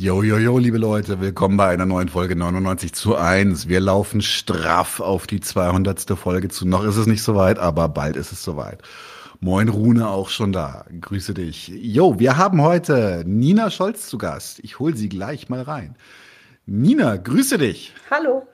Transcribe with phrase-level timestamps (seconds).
[0.00, 3.68] Jo, jo, jo, liebe Leute, willkommen bei einer neuen Folge 99 zu 1.
[3.68, 6.16] Wir laufen straff auf die 200.
[6.18, 6.66] Folge zu.
[6.66, 8.80] Noch ist es nicht soweit, aber bald ist es soweit.
[9.40, 10.86] Moin Rune, auch schon da.
[11.02, 11.68] Grüße dich.
[11.68, 14.60] Jo, wir haben heute Nina Scholz zu Gast.
[14.60, 15.96] Ich hole sie gleich mal rein.
[16.64, 17.92] Nina, grüße dich.
[18.10, 18.48] Hallo.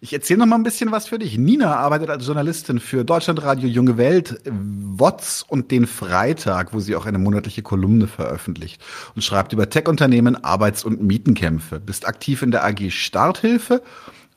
[0.00, 1.38] Ich erzähle noch mal ein bisschen was für dich.
[1.38, 7.06] Nina arbeitet als Journalistin für Deutschlandradio Junge Welt, WOTS und den Freitag, wo sie auch
[7.06, 8.82] eine monatliche Kolumne veröffentlicht
[9.14, 11.80] und schreibt über Tech-Unternehmen, Arbeits- und Mietenkämpfe.
[11.80, 13.82] Bist aktiv in der AG Starthilfe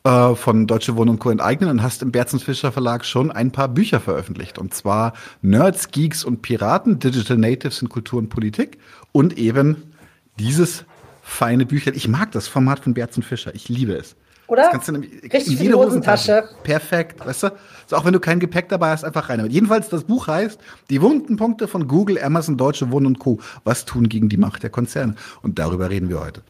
[0.04, 1.32] äh, von Deutsche Wohnen und Co.
[1.32, 4.58] enteignen und hast im Berzen Fischer Verlag schon ein paar Bücher veröffentlicht.
[4.58, 8.78] Und zwar Nerds, Geeks und Piraten, Digital Natives in Kultur und Politik
[9.12, 9.94] und eben
[10.40, 10.86] dieses
[11.24, 11.94] feine Bücher.
[11.94, 13.54] Ich mag das Format von Berzen Fischer.
[13.54, 14.16] Ich liebe es.
[14.48, 14.64] Oder?
[14.64, 16.38] Das kannst du nämlich Richtig in jede Hosentasche.
[16.38, 16.64] Hosentasche.
[16.64, 17.52] Perfekt, weißt du?
[17.86, 19.52] So, auch wenn du kein Gepäck dabei hast, einfach rein damit.
[19.52, 23.40] Jedenfalls, das Buch heißt Die wunden Punkte von Google, Amazon, Deutsche Wohnen und Co.
[23.66, 25.16] Was tun gegen die Macht der Konzerne?
[25.42, 26.42] Und darüber reden wir heute.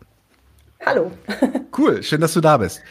[0.85, 1.11] Hallo.
[1.77, 2.81] Cool, schön, dass du da bist.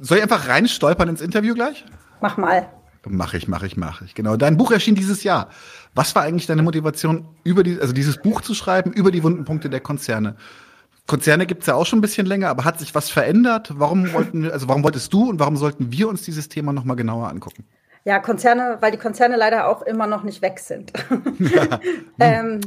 [0.00, 1.84] Soll ich einfach rein stolpern ins Interview gleich?
[2.20, 2.68] Mach mal.
[3.06, 4.16] Mach ich, mach ich, mach ich.
[4.16, 4.36] Genau.
[4.36, 5.50] Dein Buch erschien dieses Jahr.
[5.94, 9.44] Was war eigentlich deine Motivation, über die, also dieses Buch zu schreiben, über die wunden
[9.44, 10.34] Punkte der Konzerne?
[11.08, 13.72] Konzerne gibt es ja auch schon ein bisschen länger, aber hat sich was verändert?
[13.74, 17.28] Warum wollten, also warum wolltest du und warum sollten wir uns dieses Thema nochmal genauer
[17.28, 17.66] angucken?
[18.04, 20.92] Ja, Konzerne, weil die Konzerne leider auch immer noch nicht weg sind.
[21.40, 21.80] Ja.
[22.20, 22.60] ähm,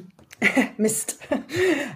[0.78, 1.19] Mist.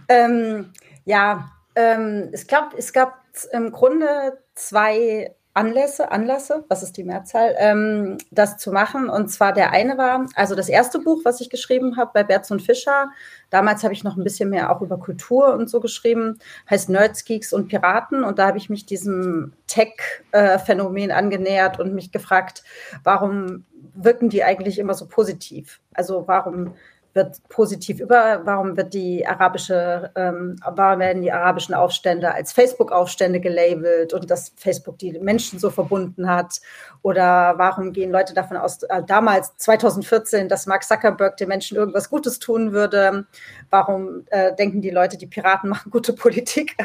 [0.08, 0.72] ähm,
[1.04, 7.56] ja, ähm, ich glaube, es gab im Grunde zwei Anlässe, Anlässe, was ist die Mehrzahl,
[7.58, 9.10] ähm, das zu machen.
[9.10, 12.52] Und zwar der eine war, also das erste Buch, was ich geschrieben habe bei Berz
[12.52, 13.10] und Fischer,
[13.52, 16.40] damals habe ich noch ein bisschen mehr auch über Kultur und so geschrieben,
[16.70, 18.26] heißt Nerds, Geeks und Piraten.
[18.26, 22.64] Und da habe ich mich diesem Tech-Phänomen angenähert und mich gefragt,
[23.06, 25.80] warum wirken die eigentlich immer so positiv?
[25.94, 26.74] Also warum
[27.16, 33.40] wird positiv über, warum wird die arabische, ähm, warum werden die arabischen Aufstände als Facebook-Aufstände
[33.40, 36.60] gelabelt und dass Facebook die Menschen so verbunden hat?
[37.04, 42.10] Oder warum gehen Leute davon aus, äh, damals 2014, dass Mark Zuckerberg den Menschen irgendwas
[42.10, 43.26] Gutes tun würde?
[43.70, 46.76] Warum äh, denken die Leute, die Piraten machen gute Politik?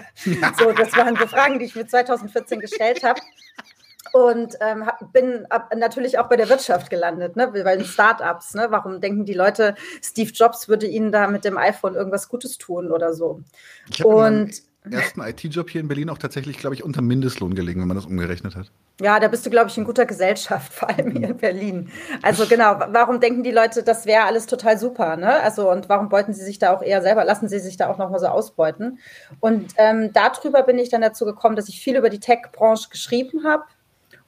[0.59, 3.21] so, das waren so Fragen, die ich mir 2014 gestellt habe
[4.12, 7.48] und ähm, bin natürlich auch bei der Wirtschaft gelandet, ne?
[7.48, 8.54] bei den Startups.
[8.54, 8.66] Ne?
[8.71, 12.91] Warum denken die Leute, Steve Jobs würde ihnen da mit dem iPhone irgendwas Gutes tun
[12.91, 13.43] oder so?
[13.88, 17.88] Ich und ersten IT-Job hier in Berlin auch tatsächlich, glaube ich, unter Mindestlohn gelegen, wenn
[17.88, 18.70] man das umgerechnet hat.
[19.00, 21.91] Ja, da bist du, glaube ich, in guter Gesellschaft, vor allem hier in Berlin.
[22.22, 25.41] Also genau, warum denken die Leute, das wäre alles total super, ne?
[25.43, 27.99] Also und warum beuten sie sich da auch eher selber, lassen sie sich da auch
[27.99, 28.99] nochmal so ausbeuten?
[29.41, 33.44] Und ähm, darüber bin ich dann dazu gekommen, dass ich viel über die Tech-Branche geschrieben
[33.44, 33.65] habe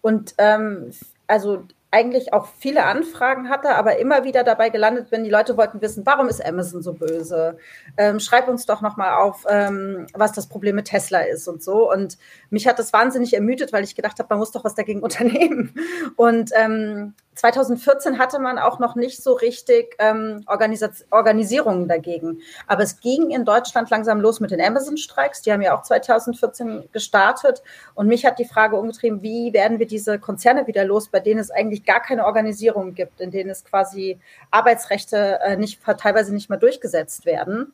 [0.02, 0.92] und ähm,
[1.26, 5.82] also eigentlich auch viele Anfragen hatte, aber immer wieder dabei gelandet bin, die Leute wollten
[5.82, 7.58] wissen, warum ist Amazon so böse?
[7.98, 11.92] Ähm, schreib uns doch nochmal auf, ähm, was das Problem mit Tesla ist und so.
[11.92, 12.16] Und
[12.48, 15.74] mich hat das wahnsinnig ermüdet, weil ich gedacht habe, man muss doch was dagegen unternehmen.
[16.16, 22.40] Und ähm, 2014 hatte man auch noch nicht so richtig ähm, Organisierungen dagegen.
[22.66, 25.40] Aber es ging in Deutschland langsam los mit den Amazon-Streiks.
[25.42, 27.62] Die haben ja auch 2014 gestartet.
[27.94, 31.40] Und mich hat die Frage umgetrieben, wie werden wir diese Konzerne wieder los, bei denen
[31.40, 34.18] es eigentlich gar keine Organisierung gibt, in denen es quasi
[34.50, 37.72] Arbeitsrechte äh, nicht, teilweise nicht mehr durchgesetzt werden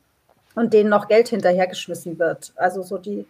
[0.55, 2.53] und denen noch Geld hinterhergeschmissen wird.
[2.55, 3.25] Also so die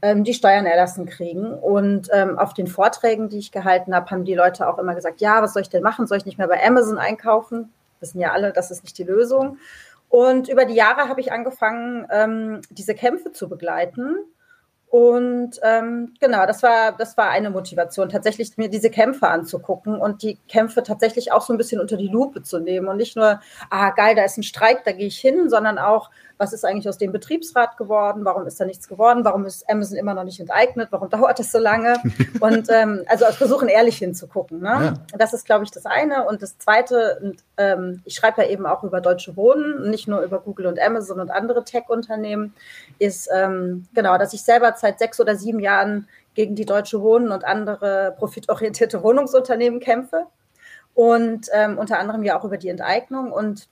[0.00, 1.52] ähm, die Steuern erlassen kriegen.
[1.52, 5.20] Und ähm, auf den Vorträgen, die ich gehalten habe, haben die Leute auch immer gesagt,
[5.20, 6.06] ja, was soll ich denn machen?
[6.06, 7.72] Soll ich nicht mehr bei Amazon einkaufen?
[8.00, 9.58] Wissen ja alle, das ist nicht die Lösung.
[10.08, 14.16] Und über die Jahre habe ich angefangen, ähm, diese Kämpfe zu begleiten.
[14.92, 20.22] Und ähm, genau, das war, das war eine Motivation, tatsächlich mir diese Kämpfe anzugucken und
[20.22, 23.40] die Kämpfe tatsächlich auch so ein bisschen unter die Lupe zu nehmen und nicht nur,
[23.70, 26.10] ah geil, da ist ein Streik, da gehe ich hin, sondern auch,
[26.42, 29.96] was ist eigentlich aus dem Betriebsrat geworden, warum ist da nichts geworden, warum ist Amazon
[29.96, 31.94] immer noch nicht enteignet, warum dauert das so lange?
[32.40, 34.58] Und ähm, also versuchen ehrlich hinzugucken.
[34.58, 34.66] Ne?
[34.66, 34.94] Ja.
[35.16, 36.26] Das ist, glaube ich, das eine.
[36.26, 40.22] Und das zweite, und, ähm, ich schreibe ja eben auch über Deutsche Wohnen, nicht nur
[40.22, 42.54] über Google und Amazon und andere Tech-Unternehmen,
[42.98, 47.30] ist ähm, genau, dass ich selber seit sechs oder sieben Jahren gegen die Deutsche Wohnen
[47.30, 50.26] und andere profitorientierte Wohnungsunternehmen kämpfe.
[50.94, 53.30] Und ähm, unter anderem ja auch über die Enteignung.
[53.30, 53.68] Und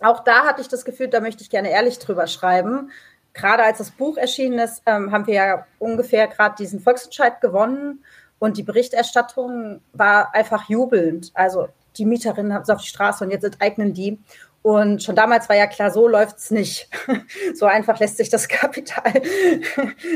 [0.00, 2.90] auch da hatte ich das Gefühl, da möchte ich gerne ehrlich drüber schreiben.
[3.32, 8.04] Gerade als das Buch erschienen ist, ähm, haben wir ja ungefähr gerade diesen Volksentscheid gewonnen
[8.38, 11.30] und die Berichterstattung war einfach jubelnd.
[11.34, 14.18] Also die Mieterinnen haben es auf die Straße und jetzt enteignen die.
[14.62, 16.88] Und schon damals war ja klar, so läuft es nicht.
[17.54, 19.12] so einfach lässt sich das Kapital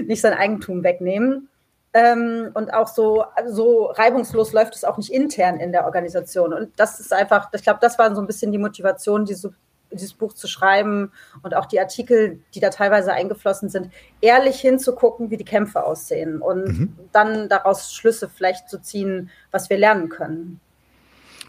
[0.07, 1.49] nicht sein Eigentum wegnehmen.
[1.93, 6.53] Ähm, und auch so, so reibungslos läuft es auch nicht intern in der Organisation.
[6.53, 9.51] Und das ist einfach, ich glaube, das war so ein bisschen die Motivation, die so
[9.97, 11.13] dieses Buch zu schreiben
[11.43, 16.41] und auch die Artikel, die da teilweise eingeflossen sind, ehrlich hinzugucken, wie die Kämpfe aussehen
[16.41, 16.99] und mhm.
[17.13, 20.61] dann daraus Schlüsse vielleicht zu ziehen, was wir lernen können.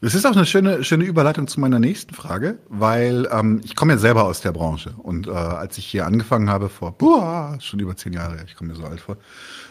[0.06, 3.94] Das ist auch eine schöne, schöne Überleitung zu meiner nächsten Frage, weil ähm, ich komme
[3.94, 7.80] ja selber aus der Branche und äh, als ich hier angefangen habe vor, boah, schon
[7.80, 9.18] über zehn Jahre, ich komme mir so alt vor,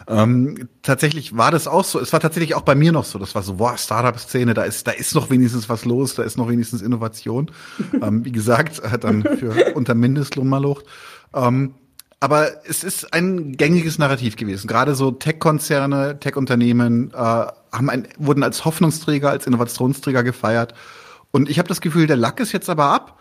[0.09, 2.01] ähm, tatsächlich war das auch so.
[2.01, 3.17] Es war tatsächlich auch bei mir noch so.
[3.17, 6.37] Das war so, boah, Startup-Szene, da ist, da ist noch wenigstens was los, da ist
[6.37, 7.49] noch wenigstens Innovation.
[8.01, 10.85] ähm, wie gesagt, hat dann für unter Mindestlohn mal locht.
[11.33, 11.75] Ähm,
[12.19, 14.67] aber es ist ein gängiges Narrativ gewesen.
[14.67, 20.73] Gerade so Tech-Konzerne, Tech-Unternehmen äh, haben ein, wurden als Hoffnungsträger, als Innovationsträger gefeiert.
[21.31, 23.19] Und ich habe das Gefühl, der Lack ist jetzt aber ab.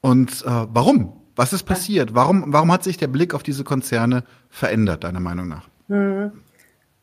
[0.00, 1.20] Und äh, warum?
[1.34, 2.14] Was ist passiert?
[2.14, 5.68] Warum, warum hat sich der Blick auf diese Konzerne verändert, deiner Meinung nach?
[5.88, 6.32] Hm.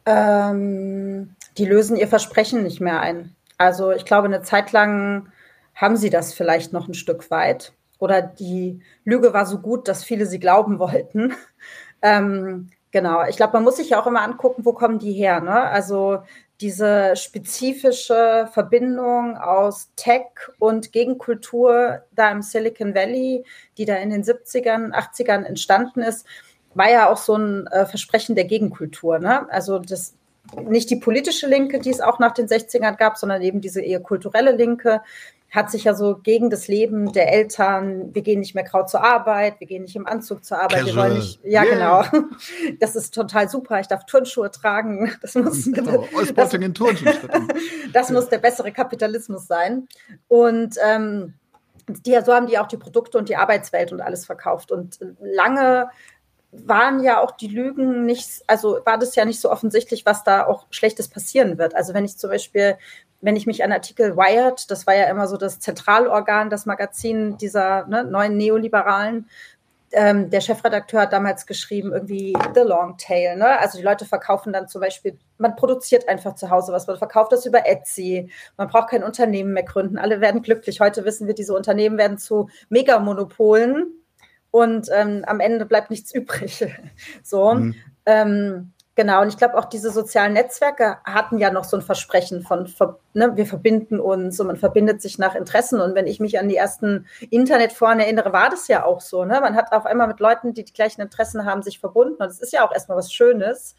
[0.06, 3.36] Ähm, die lösen ihr Versprechen nicht mehr ein.
[3.58, 5.28] Also ich glaube, eine Zeit lang
[5.76, 10.04] haben sie das vielleicht noch ein Stück weit oder die Lüge war so gut, dass
[10.04, 11.34] viele sie glauben wollten.
[12.02, 15.40] ähm, genau, ich glaube, man muss sich ja auch immer angucken, wo kommen die her.
[15.40, 15.54] Ne?
[15.54, 16.24] Also
[16.62, 20.28] diese spezifische Verbindung aus Tech
[20.60, 23.44] und Gegenkultur da im Silicon Valley,
[23.78, 26.26] die da in den 70ern, 80ern entstanden ist,
[26.74, 29.20] war ja auch so ein äh, Versprechen der Gegenkultur.
[29.20, 29.50] Ne?
[29.52, 30.16] Also das
[30.68, 34.00] nicht die politische Linke, die es auch nach den 60ern gab, sondern eben diese eher
[34.00, 35.02] kulturelle Linke,
[35.54, 39.04] hat sich ja so gegen das Leben der Eltern, wir gehen nicht mehr grau zur
[39.04, 40.96] Arbeit, wir gehen nicht im Anzug zur Arbeit, Casual.
[40.96, 42.04] wir wollen nicht, ja yeah.
[42.04, 42.26] genau,
[42.80, 46.08] das ist total super, ich darf Turnschuhe tragen, das muss, genau.
[46.36, 47.14] das, in Turnschuhe
[47.94, 49.88] das muss der bessere Kapitalismus sein
[50.28, 51.36] und ähm,
[51.88, 55.90] die, so haben die auch die Produkte und die Arbeitswelt und alles verkauft und lange
[56.54, 60.46] waren ja auch die Lügen nicht, also war das ja nicht so offensichtlich, was da
[60.46, 61.76] auch Schlechtes passieren wird.
[61.76, 62.78] Also wenn ich zum Beispiel
[63.24, 67.38] wenn ich mich an Artikel Wired, das war ja immer so das Zentralorgan, das Magazin
[67.38, 69.30] dieser ne, neuen Neoliberalen,
[69.94, 73.38] ähm, der Chefredakteur hat damals geschrieben, irgendwie The Long Tail.
[73.38, 73.60] Ne?
[73.60, 77.32] Also die Leute verkaufen dann zum Beispiel, man produziert einfach zu Hause was, man verkauft
[77.32, 80.82] das über Etsy, man braucht kein Unternehmen mehr gründen, alle werden glücklich.
[80.82, 84.03] Heute wissen wir, diese Unternehmen werden zu Megamonopolen
[84.54, 86.64] und ähm, am Ende bleibt nichts übrig.
[87.24, 87.56] so.
[87.56, 87.76] Mhm.
[88.06, 92.44] Ähm, Genau, und ich glaube auch diese sozialen Netzwerke hatten ja noch so ein Versprechen
[92.44, 92.72] von,
[93.16, 95.82] ne, wir verbinden uns und man verbindet sich nach Interessen.
[95.82, 99.26] Und wenn ich mich an die ersten Internetforen erinnere, war das ja auch so.
[99.26, 99.42] Ne?
[99.42, 102.22] Man hat auf einmal mit Leuten, die die gleichen Interessen haben, sich verbunden.
[102.22, 103.76] Und das ist ja auch erstmal was Schönes.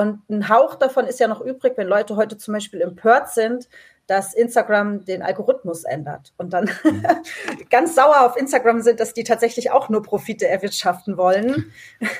[0.00, 3.68] Und ein Hauch davon ist ja noch übrig, wenn Leute heute zum Beispiel empört sind,
[4.06, 7.06] dass Instagram den Algorithmus ändert und dann mhm.
[7.70, 11.70] ganz sauer auf Instagram sind, dass die tatsächlich auch nur Profite erwirtschaften wollen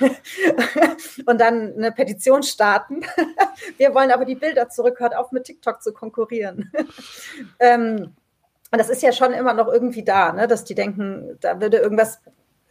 [1.26, 3.00] und dann eine Petition starten.
[3.78, 6.70] Wir wollen aber die Bilder zurück, hört auf mit TikTok zu konkurrieren.
[7.60, 8.14] ähm,
[8.70, 11.78] und das ist ja schon immer noch irgendwie da, ne, dass die denken, da würde
[11.78, 12.20] irgendwas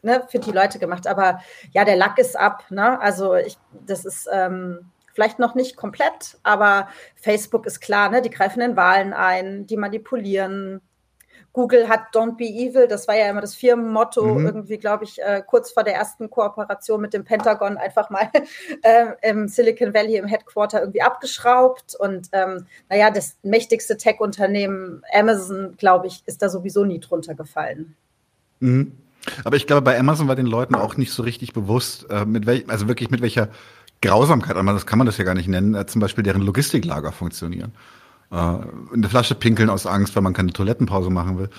[0.04, 1.08] ne, für die Leute gemacht.
[1.08, 1.42] Aber
[1.72, 2.64] ja, der Lack ist ab.
[2.70, 3.02] Ne?
[3.02, 8.22] Also ich, das ist ähm, Vielleicht noch nicht komplett, aber Facebook ist klar, ne?
[8.22, 10.80] die greifen in Wahlen ein, die manipulieren.
[11.52, 14.46] Google hat Don't Be Evil, das war ja immer das Firmenmotto, mhm.
[14.46, 18.32] irgendwie, glaube ich, äh, kurz vor der ersten Kooperation mit dem Pentagon einfach mal
[18.82, 21.96] äh, im Silicon Valley im Headquarter irgendwie abgeschraubt.
[21.96, 27.98] Und ähm, naja, das mächtigste Tech-Unternehmen Amazon, glaube ich, ist da sowieso nie drunter gefallen.
[28.62, 28.94] Mhm.
[29.44, 32.46] Aber ich glaube, bei Amazon war den Leuten auch nicht so richtig bewusst, äh, mit
[32.46, 33.50] welch, also wirklich mit welcher
[34.02, 37.12] Grausamkeit, aber das kann man das ja gar nicht nennen, äh, zum Beispiel deren Logistiklager
[37.12, 37.74] funktionieren.
[38.32, 38.56] Äh,
[38.94, 41.50] in der Flasche pinkeln aus Angst, weil man keine Toilettenpause machen will.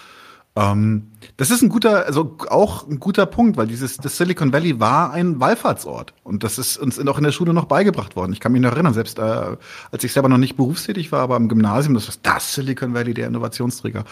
[0.56, 4.80] Ähm, das ist ein guter, also auch ein guter Punkt, weil dieses das Silicon Valley
[4.80, 8.32] war ein Wallfahrtsort und das ist uns auch in der Schule noch beigebracht worden.
[8.32, 9.56] Ich kann mich noch erinnern, selbst äh,
[9.92, 13.14] als ich selber noch nicht berufstätig war, aber im Gymnasium, das war das Silicon Valley,
[13.14, 14.04] der Innovationsträger.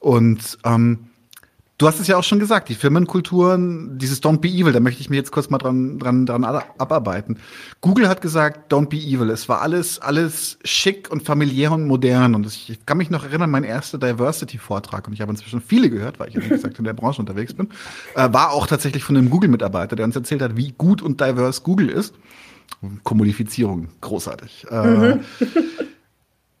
[0.00, 1.10] Und ähm,
[1.76, 5.00] Du hast es ja auch schon gesagt, die Firmenkulturen, dieses Don't be evil, da möchte
[5.00, 7.38] ich mir jetzt kurz mal dran, dran, dran abarbeiten.
[7.80, 9.28] Google hat gesagt, Don't be evil.
[9.30, 12.36] Es war alles, alles schick und familiär und modern.
[12.36, 16.20] Und ich kann mich noch erinnern, mein erster Diversity-Vortrag, und ich habe inzwischen viele gehört,
[16.20, 17.68] weil ich wie gesagt, in der Branche unterwegs bin,
[18.14, 21.62] äh, war auch tatsächlich von einem Google-Mitarbeiter, der uns erzählt hat, wie gut und diverse
[21.62, 22.14] Google ist.
[23.02, 24.66] Kommodifizierung, großartig.
[24.70, 25.20] Äh, mhm.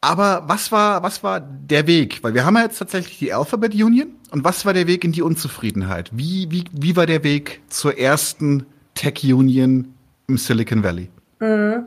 [0.04, 2.22] Aber was war, was war der Weg?
[2.22, 4.14] Weil wir haben ja jetzt tatsächlich die Alphabet Union.
[4.32, 6.10] Und was war der Weg in die Unzufriedenheit?
[6.12, 9.94] Wie, wie, wie war der Weg zur ersten Tech Union
[10.28, 11.08] im Silicon Valley?
[11.40, 11.86] Mhm.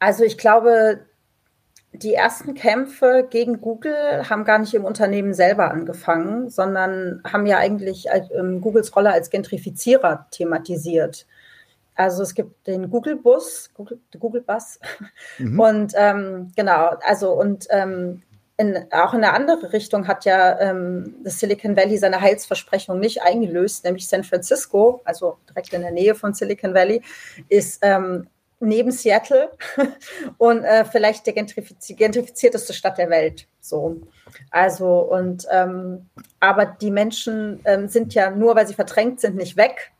[0.00, 1.06] Also ich glaube,
[1.92, 7.58] die ersten Kämpfe gegen Google haben gar nicht im Unternehmen selber angefangen, sondern haben ja
[7.58, 11.26] eigentlich ähm, Googles Rolle als Gentrifizierer thematisiert.
[12.00, 14.80] Also es gibt den Google Bus, Google, Google Bus.
[15.36, 15.60] Mhm.
[15.60, 18.22] Und ähm, genau, also und ähm,
[18.56, 23.20] in, auch in eine andere Richtung hat ja ähm, das Silicon Valley seine Heilsversprechung nicht
[23.20, 27.02] eingelöst, nämlich San Francisco, also direkt in der Nähe von Silicon Valley,
[27.50, 28.28] ist ähm,
[28.60, 29.50] neben Seattle
[30.38, 33.46] und äh, vielleicht die gentrifiz gentrifizierteste Stadt der Welt.
[33.60, 34.00] So.
[34.50, 39.58] Also, und ähm, aber die Menschen ähm, sind ja nur, weil sie verdrängt sind, nicht
[39.58, 39.92] weg.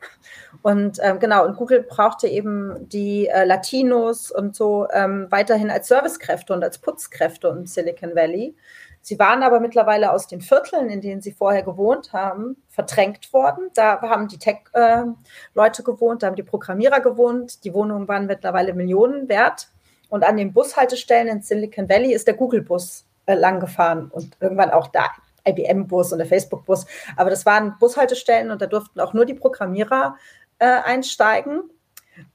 [0.62, 5.88] Und ähm, genau, und Google brauchte eben die äh, Latinos und so ähm, weiterhin als
[5.88, 8.55] Servicekräfte und als Putzkräfte in Silicon Valley.
[9.02, 13.71] Sie waren aber mittlerweile aus den Vierteln, in denen sie vorher gewohnt haben, verdrängt worden.
[13.75, 17.64] Da haben die Tech-Leute äh, gewohnt, da haben die Programmierer gewohnt.
[17.64, 19.69] Die Wohnungen waren mittlerweile Millionen wert.
[20.11, 24.71] Und an den Bushaltestellen in Silicon Valley ist der Google-Bus äh, lang gefahren und irgendwann
[24.71, 25.07] auch da
[25.47, 26.87] IBM-Bus und der Facebook-Bus.
[27.17, 30.17] Aber das waren Bushaltestellen und da durften auch nur die Programmierer
[30.61, 31.62] äh, einsteigen.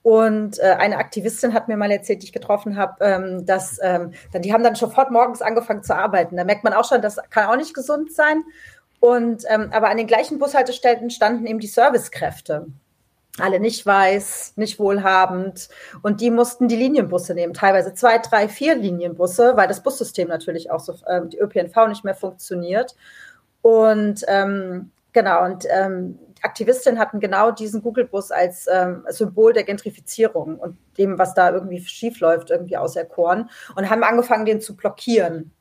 [0.02, 4.12] Und äh, eine Aktivistin hat mir mal erzählt, die ich getroffen habe, ähm, dass ähm,
[4.32, 6.38] dann, die haben dann sofort morgens angefangen zu arbeiten.
[6.38, 8.44] Da merkt man auch schon, das kann auch nicht gesund sein.
[9.00, 12.68] Und ähm, aber an den gleichen Bushaltestellen standen eben die Servicekräfte.
[13.38, 15.70] Alle nicht weiß, nicht wohlhabend.
[16.02, 20.72] Und die mussten die Linienbusse nehmen, teilweise zwei, drei, vier Linienbusse, weil das Bussystem natürlich
[20.72, 22.96] auch so, ähm, die ÖPNV nicht mehr funktioniert.
[23.62, 30.58] Und ähm, genau, und ähm, Aktivistinnen hatten genau diesen Google-Bus als ähm, Symbol der Gentrifizierung
[30.58, 35.52] und dem, was da irgendwie schiefläuft, irgendwie auserkoren und haben angefangen, den zu blockieren.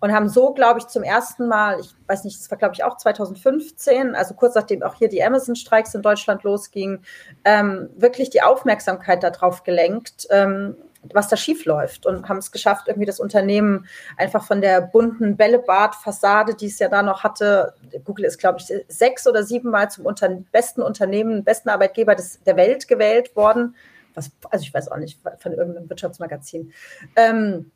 [0.00, 2.84] Und haben so, glaube ich, zum ersten Mal, ich weiß nicht, das war, glaube ich,
[2.84, 7.04] auch 2015, also kurz nachdem auch hier die Amazon-Streiks in Deutschland losgingen,
[7.44, 10.76] ähm, wirklich die Aufmerksamkeit darauf gelenkt, ähm,
[11.12, 15.36] was da schief läuft und haben es geschafft, irgendwie das Unternehmen einfach von der bunten
[15.36, 19.90] Bällebad-Fassade, die es ja da noch hatte, Google ist, glaube ich, sechs oder sieben Mal
[19.90, 23.74] zum unter besten Unternehmen, besten Arbeitgeber des, der Welt gewählt worden.
[24.14, 26.72] Was, also ich weiß auch nicht, von irgendeinem Wirtschaftsmagazin.
[27.16, 27.70] Ähm,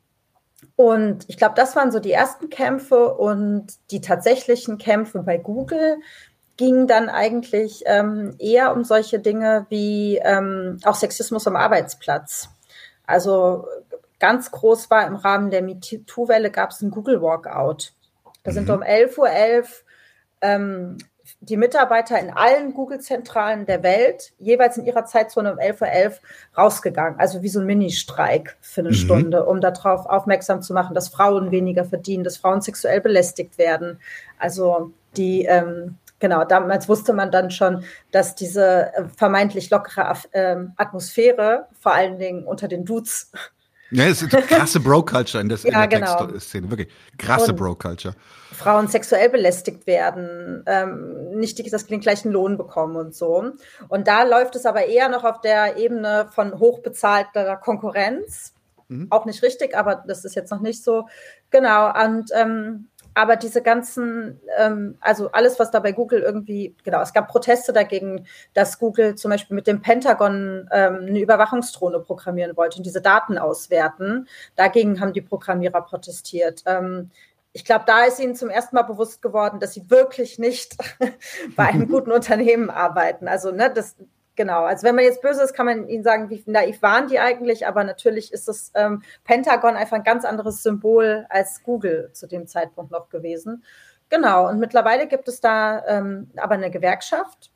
[0.75, 5.97] und ich glaube, das waren so die ersten Kämpfe und die tatsächlichen Kämpfe bei Google
[6.57, 12.49] gingen dann eigentlich ähm, eher um solche Dinge wie ähm, auch Sexismus am Arbeitsplatz.
[13.09, 13.67] Also
[14.19, 17.93] ganz groß war im Rahmen der MeToo-Welle gab es einen Google Walkout.
[18.43, 18.75] Da sind mhm.
[18.75, 19.67] um 11.11 Uhr .11,
[20.41, 20.97] ähm,
[21.41, 26.19] die Mitarbeiter in allen Google-Zentralen der Welt jeweils in ihrer Zeitzone um 11.11 Uhr .11
[26.57, 27.19] rausgegangen.
[27.19, 28.93] Also wie so ein Mini-Streik für eine mhm.
[28.93, 33.99] Stunde, um darauf aufmerksam zu machen, dass Frauen weniger verdienen, dass Frauen sexuell belästigt werden.
[34.37, 40.73] Also die ähm, Genau, damals wusste man dann schon, dass diese äh, vermeintlich lockere ähm,
[40.77, 43.31] Atmosphäre vor allen Dingen unter den Dudes.
[43.91, 46.27] Ja, es ist eine krasse Bro-Culture in, ja, in der genau.
[46.27, 48.13] Textszene, wirklich krasse Bro-Culture.
[48.51, 53.51] Frauen sexuell belästigt werden, ähm, nicht die, das den gleichen Lohn bekommen und so.
[53.87, 58.53] Und da läuft es aber eher noch auf der Ebene von hochbezahlter Konkurrenz.
[58.89, 59.07] Mhm.
[59.09, 61.07] Auch nicht richtig, aber das ist jetzt noch nicht so.
[61.49, 67.01] Genau, und ähm, aber diese ganzen, ähm, also alles, was da bei Google irgendwie, genau,
[67.01, 72.55] es gab Proteste dagegen, dass Google zum Beispiel mit dem Pentagon ähm, eine Überwachungsdrohne programmieren
[72.55, 74.27] wollte und diese Daten auswerten.
[74.55, 76.63] Dagegen haben die Programmierer protestiert.
[76.65, 77.11] Ähm,
[77.51, 80.77] ich glaube, da ist ihnen zum ersten Mal bewusst geworden, dass sie wirklich nicht
[81.55, 83.27] bei einem guten Unternehmen arbeiten.
[83.27, 83.95] Also, ne, das,
[84.39, 87.19] Genau, also wenn man jetzt böse ist, kann man ihnen sagen, wie naiv waren die
[87.19, 92.25] eigentlich, aber natürlich ist das ähm, Pentagon einfach ein ganz anderes Symbol als Google zu
[92.25, 93.65] dem Zeitpunkt noch gewesen.
[94.07, 97.51] Genau, und mittlerweile gibt es da ähm, aber eine Gewerkschaft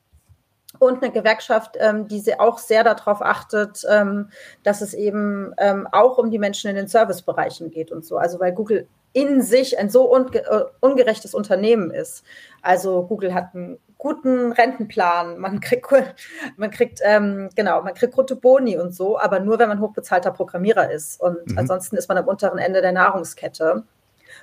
[0.78, 4.30] und eine Gewerkschaft, ähm, die auch sehr darauf achtet, ähm,
[4.64, 8.18] dass es eben ähm, auch um die Menschen in den Servicebereichen geht und so.
[8.18, 10.42] Also weil Google in sich ein so äh,
[10.82, 12.26] ungerechtes Unternehmen ist.
[12.62, 15.88] Also Google hat einen guten Rentenplan, man kriegt,
[16.58, 20.32] man kriegt, ähm, genau, man kriegt gute Boni und so, aber nur, wenn man hochbezahlter
[20.32, 21.22] Programmierer ist.
[21.22, 21.58] Und mhm.
[21.58, 23.84] ansonsten ist man am unteren Ende der Nahrungskette.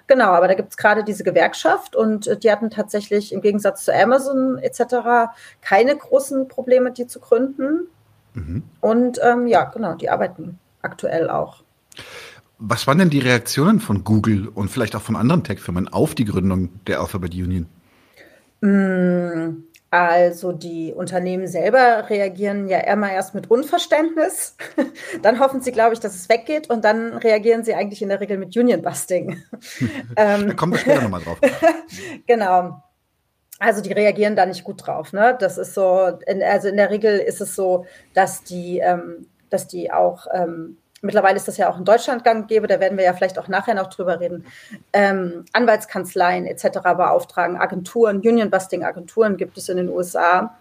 [0.06, 3.84] Genau, aber da gibt es gerade diese Gewerkschaft und äh, die hatten tatsächlich im Gegensatz
[3.84, 5.30] zu Amazon etc.
[5.60, 7.86] keine großen Probleme, die zu gründen.
[8.32, 8.62] Mhm.
[8.80, 11.62] Und ähm, ja, genau, die arbeiten aktuell auch.
[12.58, 16.24] Was waren denn die Reaktionen von Google und vielleicht auch von anderen Tech-Firmen auf die
[16.24, 17.66] Gründung der Alphabet Union?
[18.60, 24.56] Mm, also die Unternehmen selber reagieren ja immer erst mit Unverständnis.
[25.22, 28.20] Dann hoffen sie, glaube ich, dass es weggeht und dann reagieren sie eigentlich in der
[28.20, 29.42] Regel mit Union-Busting.
[30.16, 31.38] Ähm, da kommen wir später nochmal drauf.
[32.26, 32.82] genau.
[33.58, 35.12] Also die reagieren da nicht gut drauf.
[35.12, 35.36] Ne?
[35.38, 39.68] Das ist so, in, also in der Regel ist es so, dass die, ähm, dass
[39.68, 43.04] die auch ähm, mittlerweile ist das ja auch in Deutschland gang gäbe, da werden wir
[43.04, 44.44] ja vielleicht auch nachher noch drüber reden,
[44.92, 46.80] ähm, Anwaltskanzleien etc.
[46.82, 50.56] beauftragen, Agenturen, Union-Busting-Agenturen gibt es in den USA,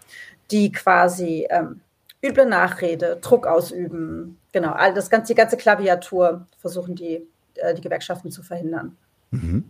[0.50, 1.80] die quasi ähm,
[2.24, 7.80] üble Nachrede, Druck ausüben, genau, all das ganze, die ganze Klaviatur versuchen die, äh, die
[7.80, 8.96] Gewerkschaften zu verhindern.
[9.30, 9.64] Mhm.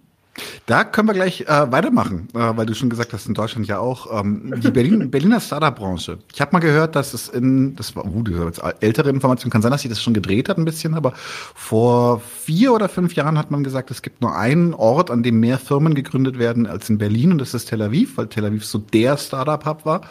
[0.67, 3.79] Da können wir gleich äh, weitermachen, äh, weil du schon gesagt hast, in Deutschland ja
[3.79, 4.21] auch.
[4.21, 6.19] Ähm, die Berlin, Berliner Startup-Branche.
[6.33, 9.63] Ich habe mal gehört, dass es in, das war, uh, das jetzt ältere Information, kann
[9.63, 13.37] sein, dass sich das schon gedreht hat ein bisschen, aber vor vier oder fünf Jahren
[13.37, 16.89] hat man gesagt, es gibt nur einen Ort, an dem mehr Firmen gegründet werden als
[16.89, 20.03] in Berlin und das ist Tel Aviv, weil Tel Aviv so der Startup-Hub war.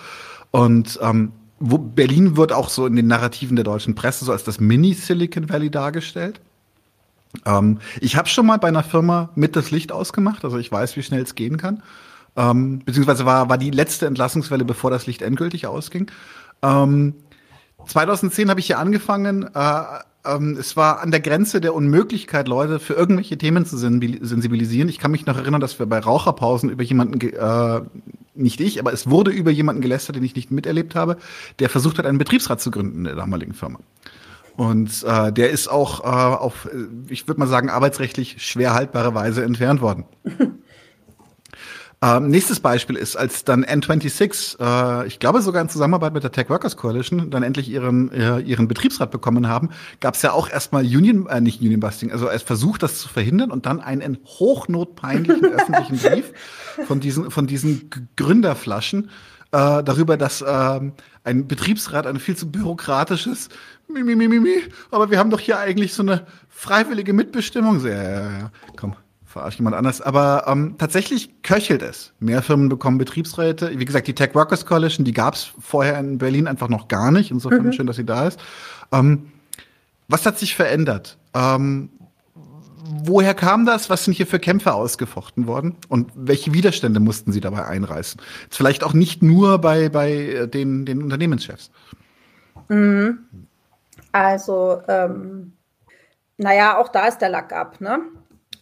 [0.51, 4.43] Und ähm, wo Berlin wird auch so in den Narrativen der deutschen Presse so als
[4.43, 6.41] das Mini-Silicon Valley dargestellt.
[7.45, 10.95] Ähm, ich habe schon mal bei einer Firma mit das Licht ausgemacht, also ich weiß,
[10.97, 11.83] wie schnell es gehen kann.
[12.35, 16.11] Ähm, beziehungsweise war, war die letzte Entlassungswelle, bevor das Licht endgültig ausging.
[16.61, 17.15] Ähm,
[17.85, 19.49] 2010 habe ich hier angefangen.
[19.53, 19.83] Äh,
[20.25, 24.89] ähm, es war an der Grenze der Unmöglichkeit, Leute für irgendwelche Themen zu sensibilisieren.
[24.89, 27.81] Ich kann mich noch erinnern, dass wir bei Raucherpausen über jemanden, äh,
[28.35, 31.17] nicht ich, aber es wurde über jemanden gelästert, den ich nicht miterlebt habe,
[31.59, 33.79] der versucht hat, einen Betriebsrat zu gründen in der damaligen Firma.
[34.59, 39.15] Und äh, der ist auch äh, auf, äh, ich würde mal sagen, arbeitsrechtlich schwer haltbare
[39.15, 40.03] Weise entfernt worden.
[42.01, 46.33] ähm, nächstes Beispiel ist, als dann N26, äh, ich glaube sogar in Zusammenarbeit mit der
[46.33, 49.69] Tech Workers Coalition, dann endlich ihren, äh, ihren Betriebsrat bekommen haben,
[50.01, 53.07] gab es ja auch erstmal Union, äh, nicht Union Busting, also als Versuch, das zu
[53.07, 56.33] verhindern und dann einen in hochnotpeinlichen öffentlichen Brief
[56.85, 59.09] von diesen, von diesen Gründerflaschen
[59.51, 60.79] äh, darüber, dass äh,
[61.23, 63.47] ein Betriebsrat ein viel zu bürokratisches
[63.89, 64.55] mi, mi, mi, mi, mi.
[64.91, 67.83] Aber wir haben doch hier eigentlich so eine freiwillige Mitbestimmung.
[67.85, 70.01] Ja, ja, ja, komm, verarsch jemand anders.
[70.01, 72.13] Aber ähm, tatsächlich köchelt es.
[72.19, 73.77] Mehr Firmen bekommen Betriebsräte.
[73.77, 77.11] Wie gesagt, die Tech Workers Coalition, die gab es vorher in Berlin einfach noch gar
[77.11, 77.31] nicht.
[77.31, 77.73] Insofern mhm.
[77.73, 78.39] schön, dass sie da ist.
[78.91, 79.31] Ähm,
[80.07, 81.17] was hat sich verändert?
[81.33, 81.89] Ähm,
[83.03, 83.89] woher kam das?
[83.89, 85.75] Was sind hier für Kämpfe ausgefochten worden?
[85.87, 88.19] Und welche Widerstände mussten sie dabei einreißen?
[88.43, 91.71] Jetzt vielleicht auch nicht nur bei, bei äh, den, den Unternehmenschefs.
[92.69, 93.19] Mhm.
[94.11, 95.53] Also, ähm,
[96.37, 97.81] naja, auch da ist der Lack ab.
[97.81, 98.01] Ne?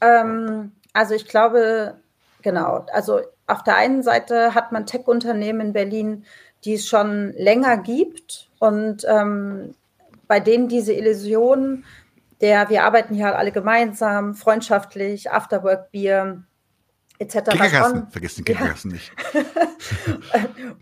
[0.01, 1.95] Ähm, also ich glaube,
[2.41, 6.25] genau, also auf der einen Seite hat man Tech-Unternehmen in Berlin,
[6.65, 9.75] die es schon länger gibt und ähm,
[10.27, 11.85] bei denen diese Illusion
[12.41, 16.43] der, wir arbeiten hier alle gemeinsam, freundschaftlich, Afterwork-Bier,
[17.19, 17.49] etc.
[17.49, 18.97] Kickerkasten, vergiss den Kickerkasten ja.
[18.97, 19.11] nicht.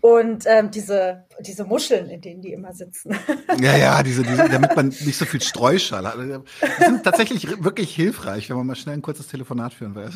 [0.00, 3.16] und ähm, diese, diese Muscheln, in denen die immer sitzen.
[3.60, 6.16] ja, ja, diese, diese, damit man nicht so viel Streuschall hat.
[6.18, 10.10] Die sind tatsächlich wirklich hilfreich, wenn man mal schnell ein kurzes Telefonat führen will.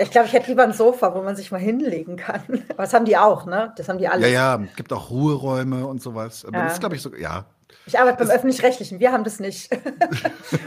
[0.00, 2.42] Ich glaube, ich hätte lieber ein Sofa, wo man sich mal hinlegen kann.
[2.68, 3.72] Aber das haben die auch, ne?
[3.76, 4.28] Das haben die alle.
[4.28, 6.44] Ja, ja, gibt auch Ruheräume und sowas.
[6.44, 6.64] Aber ja.
[6.68, 7.46] das glaube ich, so, ja.
[7.84, 9.70] Ich arbeite beim Öffentlich-Rechtlichen, wir haben das nicht.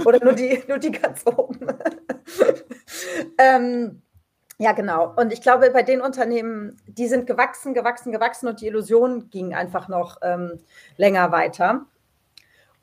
[0.06, 1.60] Oder nur die, nur die ganz oben.
[3.38, 4.02] ähm,
[4.62, 5.12] ja, genau.
[5.16, 9.56] Und ich glaube, bei den Unternehmen, die sind gewachsen, gewachsen, gewachsen und die Illusion ging
[9.56, 10.60] einfach noch ähm,
[10.98, 11.88] länger weiter.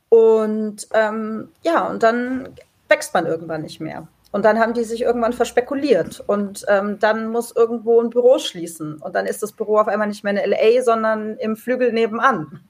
[0.08, 2.48] Und ähm, ja, und dann
[2.88, 4.08] wächst man irgendwann nicht mehr.
[4.32, 6.20] Und dann haben die sich irgendwann verspekuliert.
[6.26, 8.96] Und ähm, dann muss irgendwo ein Büro schließen.
[8.96, 12.60] Und dann ist das Büro auf einmal nicht mehr in LA, sondern im Flügel nebenan,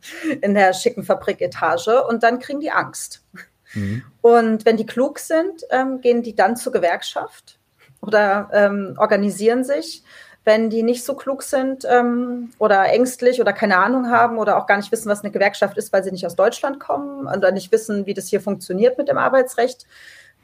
[0.43, 2.05] in der schicken Fabriketage.
[2.05, 3.25] Und dann kriegen die Angst.
[3.73, 4.03] Mhm.
[4.21, 7.58] Und wenn die klug sind, ähm, gehen die dann zur Gewerkschaft
[8.01, 10.03] oder ähm, organisieren sich.
[10.45, 14.67] Wenn die nicht so klug sind ähm, oder ängstlich oder keine Ahnung haben oder auch
[14.67, 17.71] gar nicht wissen, was eine Gewerkschaft ist, weil sie nicht aus Deutschland kommen oder nicht
[17.71, 19.87] wissen, wie das hier funktioniert mit dem Arbeitsrecht,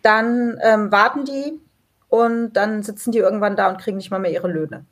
[0.02, 1.58] dann ähm, warten die
[2.08, 4.84] und dann sitzen die irgendwann da und kriegen nicht mal mehr ihre Löhne.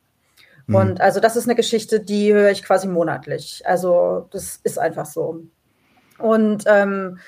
[0.67, 0.75] Mhm.
[0.75, 3.63] Und also das ist eine Geschichte, die höre ich quasi monatlich.
[3.67, 5.43] Also das ist einfach so.
[6.19, 7.19] Und ähm,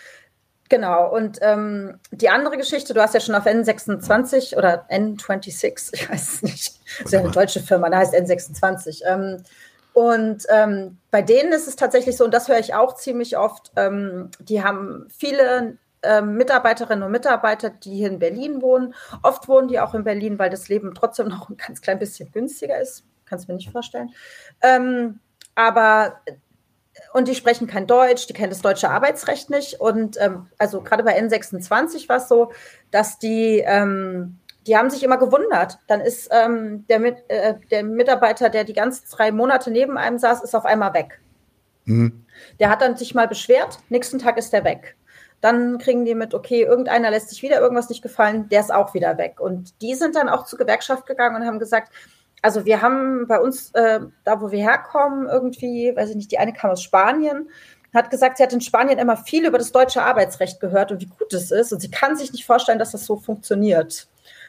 [0.75, 6.11] Genau, und ähm, die andere Geschichte, du hast ja schon auf N26 oder N26, ich
[6.11, 9.03] weiß es nicht, das ist ja eine deutsche Firma, da heißt N26.
[9.07, 9.45] Ähm,
[9.93, 13.71] und ähm, bei denen ist es tatsächlich so, und das höre ich auch ziemlich oft,
[13.77, 18.97] ähm, die haben viele ähm, Mitarbeiterinnen und Mitarbeiter, die hier in Berlin wohnen.
[19.23, 22.33] Oft wohnen die auch in Berlin, weil das Leben trotzdem noch ein ganz klein bisschen
[22.33, 23.05] günstiger ist.
[23.27, 24.11] Kannst du mir nicht vorstellen.
[24.61, 25.21] Ähm,
[25.55, 26.21] aber
[27.15, 29.81] und die sprechen kein Deutsch, die kennen das deutsche Arbeitsrecht nicht.
[29.81, 32.51] Und ähm, also gerade bei N26 war es so,
[32.91, 35.79] dass die, ähm, die haben sich immer gewundert.
[35.87, 40.19] Dann ist ähm, der, Mit, äh, der Mitarbeiter, der die ganzen drei Monate neben einem
[40.19, 41.21] saß, ist auf einmal weg.
[41.85, 42.27] Mhm.
[42.59, 44.97] Der hat dann sich mal beschwert, nächsten Tag ist der weg.
[45.41, 48.93] Dann kriegen die mit, okay, irgendeiner lässt sich wieder irgendwas nicht gefallen, der ist auch
[48.93, 49.39] wieder weg.
[49.39, 51.93] Und die sind dann auch zur Gewerkschaft gegangen und haben gesagt,
[52.45, 56.39] also wir haben bei uns, äh, da wo wir herkommen, irgendwie, weiß ich nicht, die
[56.39, 57.49] eine kam aus Spanien,
[57.95, 61.07] hat gesagt, sie hat in Spanien immer viel über das deutsche Arbeitsrecht gehört und wie
[61.07, 61.73] gut es ist.
[61.73, 64.09] Und sie kann sich nicht vorstellen, dass das so funktioniert.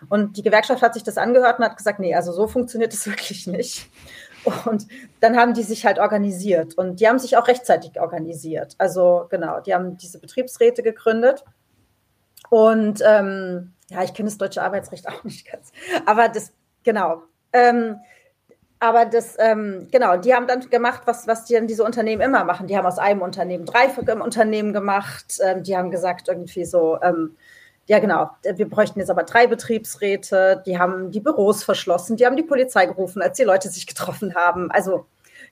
[0.09, 3.05] Und die Gewerkschaft hat sich das angehört und hat gesagt, nee, also so funktioniert es
[3.07, 3.89] wirklich nicht.
[4.65, 4.87] Und
[5.21, 8.75] dann haben die sich halt organisiert und die haben sich auch rechtzeitig organisiert.
[8.77, 11.45] Also genau, die haben diese Betriebsräte gegründet
[12.49, 15.71] und ähm, ja, ich kenne das deutsche Arbeitsrecht auch nicht ganz.
[16.05, 16.51] Aber das,
[16.83, 17.23] genau.
[17.55, 18.01] Ähm,
[18.79, 22.43] aber das, ähm, genau, die haben dann gemacht, was, was die dann diese Unternehmen immer
[22.43, 22.67] machen.
[22.67, 25.39] Die haben aus einem Unternehmen drei Unternehmen gemacht.
[25.41, 27.35] Ähm, die haben gesagt, irgendwie so, ähm,
[27.87, 28.31] ja, genau.
[28.43, 30.61] Wir bräuchten jetzt aber drei Betriebsräte.
[30.65, 32.17] Die haben die Büros verschlossen.
[32.17, 34.69] Die haben die Polizei gerufen, als die Leute sich getroffen haben.
[34.71, 35.05] Also,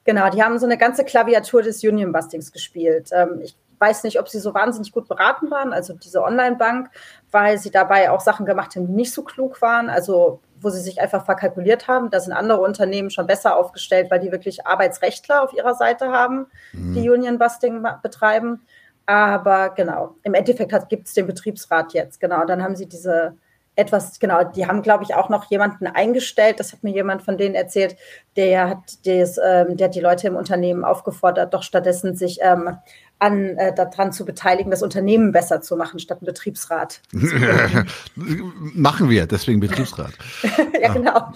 [0.04, 3.12] genau, die haben so eine ganze Klaviatur des Union-Bustings gespielt.
[3.14, 6.90] Ähm, ich weiß nicht, ob sie so wahnsinnig gut beraten waren, also diese Online-Bank,
[7.32, 9.90] weil sie dabei auch Sachen gemacht haben, die nicht so klug waren.
[9.90, 12.10] Also, wo sie sich einfach verkalkuliert haben.
[12.10, 16.48] Da sind andere Unternehmen schon besser aufgestellt, weil die wirklich Arbeitsrechtler auf ihrer Seite haben,
[16.72, 16.94] mhm.
[16.94, 18.62] die Union-Busting betreiben.
[19.06, 22.20] Aber genau, im Endeffekt gibt es den Betriebsrat jetzt.
[22.20, 23.36] Genau, dann haben sie diese
[23.76, 26.60] etwas, genau, die haben, glaube ich, auch noch jemanden eingestellt.
[26.60, 27.96] Das hat mir jemand von denen erzählt,
[28.36, 32.78] der hat, des, ähm, der hat die Leute im Unternehmen aufgefordert, doch stattdessen sich ähm,
[33.20, 37.02] an, äh, daran zu beteiligen, das Unternehmen besser zu machen, statt ein Betriebsrat.
[38.16, 40.12] machen wir, deswegen Betriebsrat.
[40.82, 41.32] ja, genau.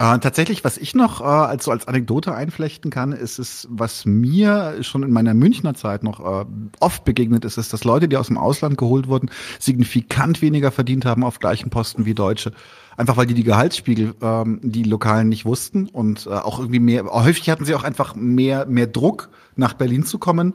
[0.00, 4.04] Äh, tatsächlich, was ich noch äh, als, so als Anekdote einflechten kann, ist es, was
[4.04, 6.44] mir schon in meiner Münchner Zeit noch äh,
[6.80, 9.30] oft begegnet ist, ist, dass Leute, die aus dem Ausland geholt wurden,
[9.60, 12.52] signifikant weniger verdient haben auf gleichen Posten wie Deutsche.
[12.96, 17.04] Einfach weil die die Gehaltsspiegel, ähm, die Lokalen nicht wussten und äh, auch irgendwie mehr,
[17.04, 20.54] häufig hatten sie auch einfach mehr, mehr Druck, nach Berlin zu kommen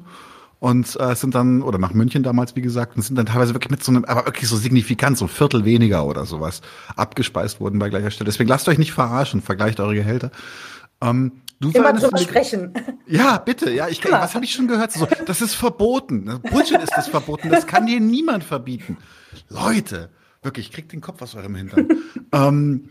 [0.60, 3.72] und äh, sind dann, oder nach München damals, wie gesagt, und sind dann teilweise wirklich
[3.72, 6.62] mit so einem, aber wirklich so signifikant, so ein Viertel weniger oder sowas,
[6.95, 8.26] abgespeist wurden bei gleicher Stelle.
[8.30, 10.32] Deswegen lasst euch nicht verarschen, vergleicht eure Gehälter.
[11.02, 12.74] Ähm, Du Immer drüber sprechen.
[13.06, 13.69] Ja, bitte.
[13.69, 14.22] Ja, ich, Klar.
[14.22, 14.93] was habe ich schon gehört?
[14.93, 16.39] So, das ist verboten.
[16.50, 17.50] Bullshit ist das verboten.
[17.50, 18.98] Das kann dir niemand verbieten.
[19.50, 20.10] Leute,
[20.41, 21.89] wirklich, kriegt den Kopf aus eurem Hintern.
[22.32, 22.89] ähm,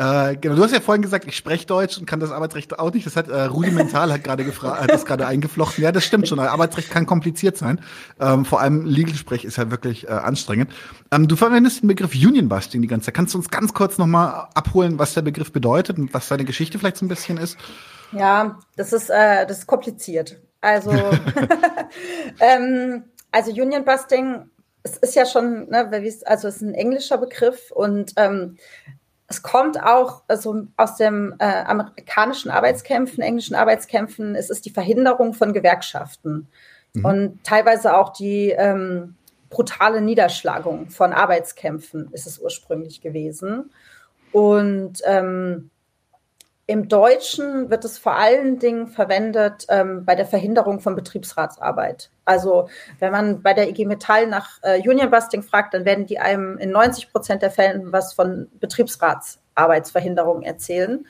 [0.00, 2.90] äh, genau, du hast ja vorhin gesagt, ich spreche Deutsch und kann das Arbeitsrecht auch
[2.90, 3.04] nicht.
[3.04, 5.84] Das hat äh, rudimental hat gerade gefragt, hat das gerade eingeflochten.
[5.84, 6.38] Ja, das stimmt schon.
[6.38, 7.82] Arbeitsrecht kann kompliziert sein.
[8.18, 10.72] Ähm, vor allem Legal-Sprech ist ja wirklich äh, anstrengend.
[11.10, 13.14] Ähm, du verwendest den Begriff Union Busting die ganze Zeit.
[13.14, 16.78] Kannst du uns ganz kurz nochmal abholen, was der Begriff bedeutet und was seine Geschichte
[16.78, 17.58] vielleicht so ein bisschen ist?
[18.12, 20.40] Ja, das ist, äh, das ist kompliziert.
[20.62, 20.92] Also,
[22.40, 24.48] ähm, also Union Busting,
[24.82, 25.90] es ist ja schon, ne,
[26.24, 28.56] also es ist ein englischer Begriff und ähm,
[29.30, 34.34] es kommt auch also aus dem äh, amerikanischen Arbeitskämpfen, englischen Arbeitskämpfen.
[34.34, 36.48] Es ist die Verhinderung von Gewerkschaften
[36.94, 37.04] mhm.
[37.04, 39.14] und teilweise auch die ähm,
[39.48, 43.70] brutale Niederschlagung von Arbeitskämpfen ist es ursprünglich gewesen.
[44.32, 45.70] Und ähm,
[46.70, 52.12] im Deutschen wird es vor allen Dingen verwendet ähm, bei der Verhinderung von Betriebsratsarbeit.
[52.24, 52.68] Also
[53.00, 56.58] wenn man bei der IG Metall nach äh, Union Busting fragt, dann werden die einem
[56.58, 61.04] in 90 Prozent der Fällen was von Betriebsratsarbeitsverhinderung erzählen.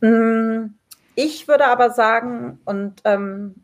[0.00, 0.74] Mm,
[1.14, 3.62] ich würde aber sagen, und ähm,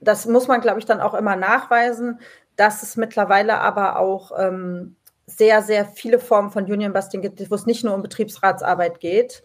[0.00, 2.20] das muss man, glaube ich, dann auch immer nachweisen,
[2.56, 7.54] dass es mittlerweile aber auch ähm, sehr, sehr viele Formen von Union Busting gibt, wo
[7.54, 9.42] es nicht nur um Betriebsratsarbeit geht,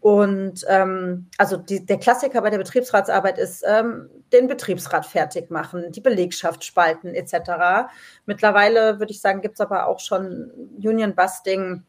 [0.00, 5.92] und ähm, also die, der Klassiker bei der Betriebsratsarbeit ist ähm, den Betriebsrat fertig machen,
[5.92, 7.90] die Belegschaft spalten etc.
[8.24, 11.82] Mittlerweile würde ich sagen, gibt es aber auch schon Union Busting,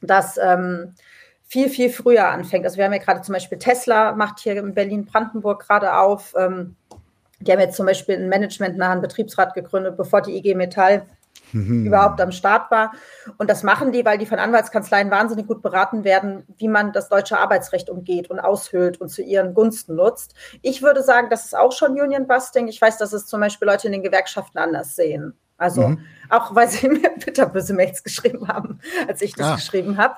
[0.00, 0.94] das ähm,
[1.44, 2.64] viel, viel früher anfängt.
[2.64, 6.34] Also wir haben ja gerade zum Beispiel Tesla, macht hier in Berlin-Brandenburg gerade auf.
[6.36, 6.74] Ähm,
[7.38, 11.06] die haben jetzt zum Beispiel einen managementnahen Betriebsrat gegründet, bevor die IG Metall
[11.52, 11.86] mhm.
[11.86, 12.92] überhaupt am Start war.
[13.38, 17.08] Und das machen die, weil die von Anwaltskanzleien wahnsinnig gut beraten werden, wie man das
[17.08, 20.34] deutsche Arbeitsrecht umgeht und aushöhlt und zu ihren Gunsten nutzt.
[20.62, 22.68] Ich würde sagen, das ist auch schon Union Busting.
[22.68, 25.34] Ich weiß, dass es zum Beispiel Leute in den Gewerkschaften anders sehen.
[25.58, 26.00] Also mhm.
[26.28, 29.54] auch weil sie mir bitterböse Mails geschrieben haben, als ich das ah.
[29.56, 30.16] geschrieben habe.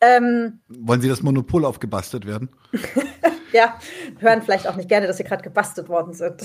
[0.00, 2.50] Ähm, Wollen Sie das Monopol aufgebastelt werden?
[3.52, 3.78] ja,
[4.18, 6.42] hören vielleicht auch nicht gerne, dass Sie gerade gebastelt worden sind.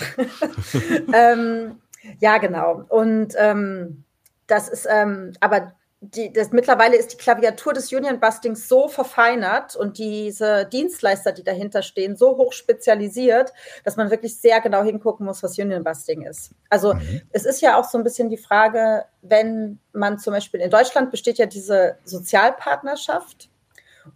[1.13, 1.80] ähm,
[2.19, 2.83] ja, genau.
[2.89, 4.03] Und ähm,
[4.47, 9.75] das ist, ähm, aber die, das, mittlerweile ist die Klaviatur des Union Bustings so verfeinert
[9.75, 15.27] und diese Dienstleister, die dahinter stehen, so hoch spezialisiert, dass man wirklich sehr genau hingucken
[15.27, 16.55] muss, was Union Busting ist.
[16.69, 17.21] Also mhm.
[17.31, 21.11] es ist ja auch so ein bisschen die Frage, wenn man zum Beispiel in Deutschland
[21.11, 23.49] besteht ja diese Sozialpartnerschaft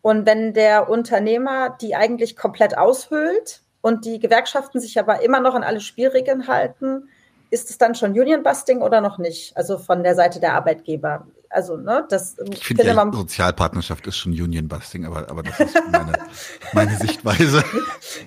[0.01, 5.53] und wenn der Unternehmer die eigentlich komplett aushöhlt und die Gewerkschaften sich aber immer noch
[5.53, 7.09] an alle Spielregeln halten,
[7.49, 9.55] ist es dann schon Union-Busting oder noch nicht?
[9.55, 11.27] Also von der Seite der Arbeitgeber.
[11.49, 16.13] Also, ne, das ich finde, ja, Sozialpartnerschaft ist schon Union-Busting, aber, aber das ist meine,
[16.73, 17.63] meine Sichtweise.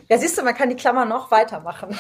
[0.09, 1.98] Ja, siehst du, man kann die Klammer noch weitermachen.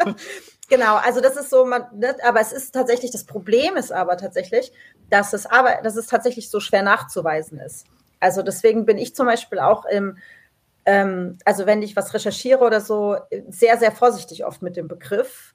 [0.68, 4.16] genau, also das ist so, man, ne, aber es ist tatsächlich, das Problem ist aber
[4.16, 4.72] tatsächlich,
[5.10, 7.86] dass es aber, dass es tatsächlich so schwer nachzuweisen ist.
[8.18, 10.18] Also deswegen bin ich zum Beispiel auch im,
[10.86, 13.16] ähm, also wenn ich was recherchiere oder so,
[13.48, 15.54] sehr, sehr vorsichtig oft mit dem Begriff,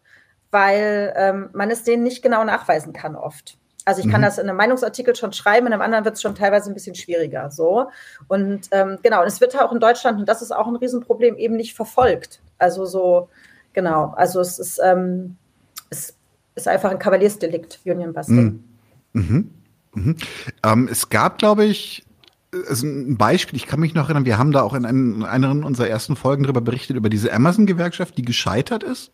[0.54, 3.58] weil ähm, man es denen nicht genau nachweisen kann oft.
[3.86, 4.26] Also ich kann mhm.
[4.26, 6.96] das in einem Meinungsartikel schon schreiben, in einem anderen wird es schon teilweise ein bisschen
[6.96, 7.52] schwieriger.
[7.52, 7.90] So.
[8.28, 11.36] Und ähm, genau, und es wird auch in Deutschland, und das ist auch ein Riesenproblem,
[11.36, 12.40] eben nicht verfolgt.
[12.60, 13.30] Also so,
[13.74, 15.36] genau, also es ist, ähm,
[15.90, 16.16] es
[16.56, 18.64] ist einfach ein Kavaliersdelikt, Union Busting.
[19.12, 19.22] Mhm.
[19.22, 19.52] Mhm.
[19.96, 20.18] mhm.
[20.64, 22.06] Ähm, es gab, glaube ich,
[22.70, 24.86] also ein Beispiel, ich kann mich noch erinnern, wir haben da auch in
[25.26, 29.12] einer unserer ersten Folgen darüber berichtet, über diese Amazon-Gewerkschaft, die gescheitert ist.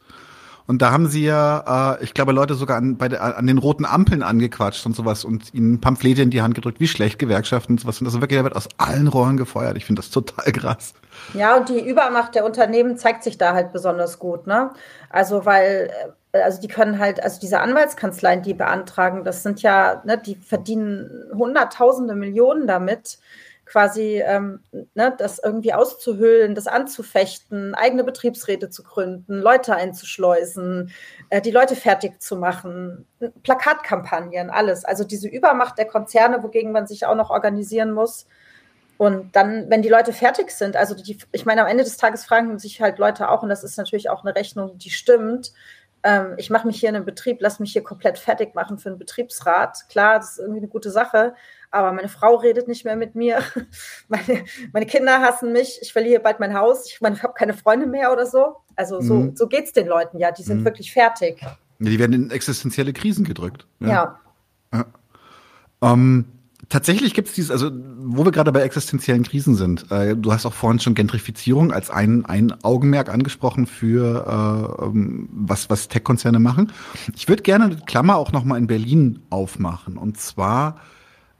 [0.69, 3.57] Und da haben sie ja, äh, ich glaube, Leute sogar an, bei der, an den
[3.57, 7.73] roten Ampeln angequatscht und sowas und ihnen Pamphlete in die Hand gedrückt, wie schlecht Gewerkschaften
[7.73, 7.99] und sowas.
[7.99, 9.77] Und das ist wirklich, der wird aus allen Rohren gefeuert.
[9.77, 10.93] Ich finde das total krass.
[11.33, 14.69] Ja, und die Übermacht der Unternehmen zeigt sich da halt besonders gut, ne?
[15.09, 15.89] Also, weil,
[16.33, 20.35] äh, also die können halt, also diese Anwaltskanzleien, die beantragen, das sind ja, ne, die
[20.35, 23.17] verdienen Hunderttausende Millionen damit
[23.69, 24.61] quasi ähm,
[24.95, 30.91] ne, das irgendwie auszuhöhlen, das anzufechten, eigene Betriebsräte zu gründen, Leute einzuschleusen,
[31.29, 33.05] äh, die Leute fertig zu machen,
[33.43, 34.85] Plakatkampagnen, alles.
[34.85, 38.25] Also diese Übermacht der Konzerne, wogegen man sich auch noch organisieren muss.
[38.97, 42.25] Und dann, wenn die Leute fertig sind, also die, ich meine, am Ende des Tages
[42.25, 45.53] fragen sich halt Leute auch, und das ist natürlich auch eine Rechnung, die stimmt,
[46.03, 48.89] ähm, ich mache mich hier in einem Betrieb, lass mich hier komplett fertig machen für
[48.89, 49.89] einen Betriebsrat.
[49.89, 51.35] Klar, das ist irgendwie eine gute Sache,
[51.71, 53.43] aber meine Frau redet nicht mehr mit mir.
[54.07, 55.79] Meine, meine Kinder hassen mich.
[55.81, 56.87] Ich verliere bald mein Haus.
[56.87, 58.55] Ich meine, ich habe keine Freunde mehr oder so.
[58.75, 59.35] Also so, mhm.
[59.35, 60.31] so geht es den Leuten ja.
[60.31, 60.65] Die sind mhm.
[60.65, 61.41] wirklich fertig.
[61.41, 63.67] Ja, die werden in existenzielle Krisen gedrückt.
[63.79, 63.87] Ja.
[63.87, 64.19] ja.
[64.73, 64.85] ja.
[65.81, 66.25] Ähm,
[66.69, 70.45] tatsächlich gibt es dieses, also wo wir gerade bei existenziellen Krisen sind, äh, du hast
[70.45, 74.25] auch vorhin schon Gentrifizierung als ein, ein Augenmerk angesprochen für
[74.81, 76.71] äh, ähm, was, was Tech-Konzerne machen.
[77.15, 79.97] Ich würde gerne die Klammer auch nochmal in Berlin aufmachen.
[79.97, 80.79] Und zwar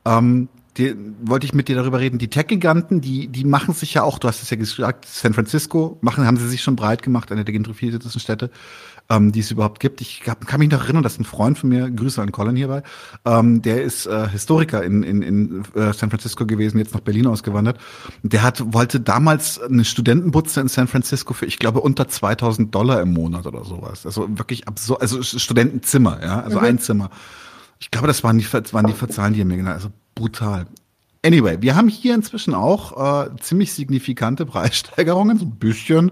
[0.09, 2.19] ähm, die, wollte ich mit dir darüber reden.
[2.19, 5.97] Die Tech-Giganten, die, die machen sich ja auch, du hast es ja gesagt, San Francisco
[6.01, 8.49] machen, haben sie sich schon breit gemacht, eine der gentrifiziertesten Städte,
[9.09, 9.99] ähm, die es überhaupt gibt.
[9.99, 12.83] Ich hab, kann mich noch erinnern, dass ein Freund von mir, Grüße an Colin hierbei,
[13.25, 17.27] ähm, der ist äh, Historiker in, in, in äh, San Francisco gewesen, jetzt nach Berlin
[17.27, 17.77] ausgewandert.
[18.23, 23.01] Der hat, wollte damals eine Studentenbutze in San Francisco für, ich glaube, unter 2000 Dollar
[23.01, 24.05] im Monat oder sowas.
[24.05, 26.65] Also wirklich absurd, also Studentenzimmer, ja, also mhm.
[26.65, 27.09] ein Zimmer.
[27.79, 29.83] Ich glaube, das waren die, waren die Verzahlen, die er mir genannt hat.
[29.83, 30.67] Also brutal.
[31.25, 36.11] Anyway, wir haben hier inzwischen auch äh, ziemlich signifikante Preissteigerungen, so ein bisschen.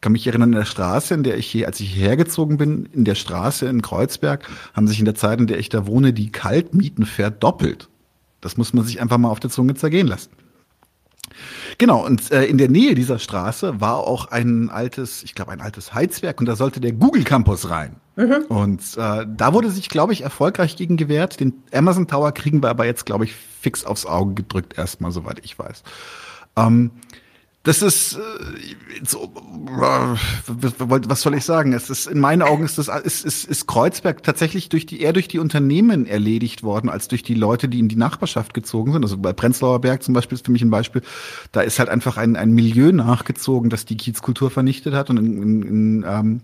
[0.00, 2.86] Kann mich erinnern, in der Straße, in der ich hier, als ich hierher gezogen bin,
[2.92, 6.12] in der Straße in Kreuzberg, haben sich in der Zeit, in der ich da wohne,
[6.12, 7.88] die Kaltmieten verdoppelt.
[8.40, 10.30] Das muss man sich einfach mal auf der Zunge zergehen lassen.
[11.78, 15.60] Genau, und äh, in der Nähe dieser Straße war auch ein altes, ich glaube, ein
[15.60, 17.96] altes Heizwerk und da sollte der Google Campus rein.
[18.16, 18.44] Mhm.
[18.48, 21.38] Und äh, da wurde sich, glaube ich, erfolgreich gegen gewehrt.
[21.38, 25.40] Den Amazon Tower kriegen wir aber jetzt, glaube ich, fix aufs Auge gedrückt, erstmal, soweit
[25.44, 25.82] ich weiß.
[26.56, 26.92] Ähm,
[27.66, 28.18] das ist äh,
[29.04, 31.72] so, äh, was soll ich sagen?
[31.72, 35.12] Es ist in meinen Augen ist das ist, ist, ist Kreuzberg tatsächlich durch die eher
[35.12, 39.02] durch die Unternehmen erledigt worden als durch die Leute, die in die Nachbarschaft gezogen sind.
[39.02, 41.02] Also bei Prenzlauer Berg zum Beispiel ist für mich ein Beispiel.
[41.50, 45.42] Da ist halt einfach ein, ein Milieu nachgezogen, das die Kiezkultur vernichtet hat und in,
[45.42, 46.40] in, in ähm,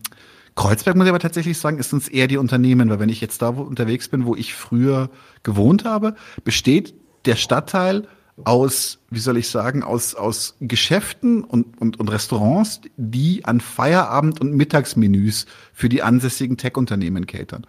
[0.57, 3.41] Kreuzberg muss ich aber tatsächlich sagen, ist uns eher die Unternehmen, weil wenn ich jetzt
[3.43, 5.09] da unterwegs bin, wo ich früher
[5.45, 8.09] gewohnt habe, besteht der Stadtteil
[8.45, 14.41] aus, wie soll ich sagen, aus, aus Geschäften und, und, und Restaurants, die an Feierabend-
[14.41, 17.67] und Mittagsmenüs für die ansässigen Tech-Unternehmen catern.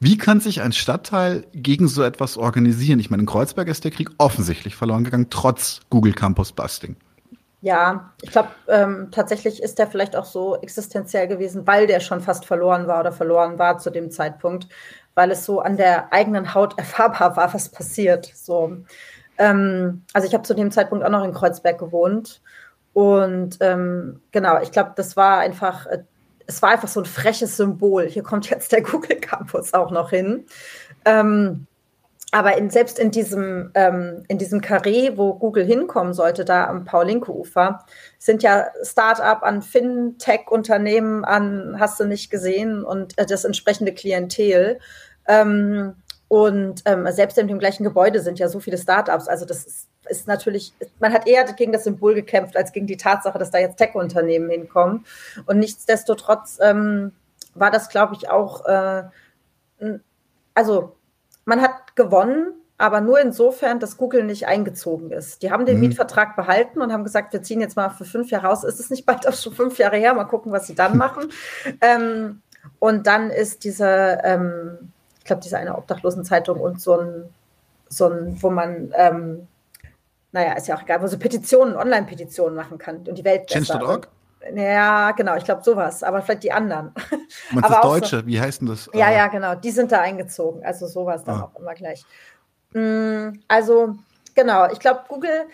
[0.00, 2.98] Wie kann sich ein Stadtteil gegen so etwas organisieren?
[2.98, 6.96] Ich meine, in Kreuzberg ist der Krieg offensichtlich verloren gegangen, trotz Google Campus Busting.
[7.60, 12.20] Ja, ich glaube, ähm, tatsächlich ist der vielleicht auch so existenziell gewesen, weil der schon
[12.20, 14.66] fast verloren war oder verloren war zu dem Zeitpunkt,
[15.14, 18.32] weil es so an der eigenen Haut erfahrbar war, was passiert.
[18.34, 18.78] So.
[19.42, 22.40] Ähm, also ich habe zu dem Zeitpunkt auch noch in Kreuzberg gewohnt.
[22.92, 26.04] Und ähm, genau, ich glaube, das war einfach, äh,
[26.46, 28.06] es war einfach so ein freches Symbol.
[28.06, 30.46] Hier kommt jetzt der Google Campus auch noch hin.
[31.04, 31.66] Ähm,
[32.30, 36.84] aber in, selbst in diesem, ähm, in diesem Karree, wo Google hinkommen sollte, da am
[36.84, 37.84] Paul-Linke-Ufer,
[38.18, 44.78] sind ja Start-up an Fintech-Unternehmen an, hast du nicht gesehen, und äh, das entsprechende Klientel.
[45.26, 45.94] Ähm,
[46.32, 49.28] und ähm, selbst in dem gleichen Gebäude sind ja so viele Startups.
[49.28, 52.96] Also das ist, ist, natürlich, man hat eher gegen das Symbol gekämpft, als gegen die
[52.96, 55.04] Tatsache, dass da jetzt Tech-Unternehmen hinkommen.
[55.44, 57.12] Und nichtsdestotrotz ähm,
[57.54, 59.02] war das, glaube ich, auch, äh,
[60.54, 60.96] also
[61.44, 65.42] man hat gewonnen, aber nur insofern, dass Google nicht eingezogen ist.
[65.42, 65.88] Die haben den mhm.
[65.88, 68.64] Mietvertrag behalten und haben gesagt, wir ziehen jetzt mal für fünf Jahre raus.
[68.64, 70.14] Ist es nicht bald auch schon fünf Jahre her?
[70.14, 71.30] Mal gucken, was sie dann machen.
[71.82, 72.40] ähm,
[72.78, 74.91] und dann ist diese, ähm,
[75.22, 77.32] ich glaube, diese eine Obdachlosenzeitung und so ein,
[77.88, 79.46] so ein, wo man, ähm,
[80.32, 84.08] naja, ist ja auch egal, wo so Petitionen, Online-Petitionen machen kann und die Welt Change.org?
[84.52, 86.92] Ja, genau, ich glaube sowas, aber vielleicht die anderen.
[87.52, 88.20] Meinst aber das Deutsche?
[88.20, 88.90] So, Wie heißt denn das?
[88.92, 91.44] Ja, ja, genau, die sind da eingezogen, also sowas dann ah.
[91.44, 92.04] auch immer gleich.
[92.72, 93.94] Mm, also,
[94.34, 95.44] genau, ich glaube, Google,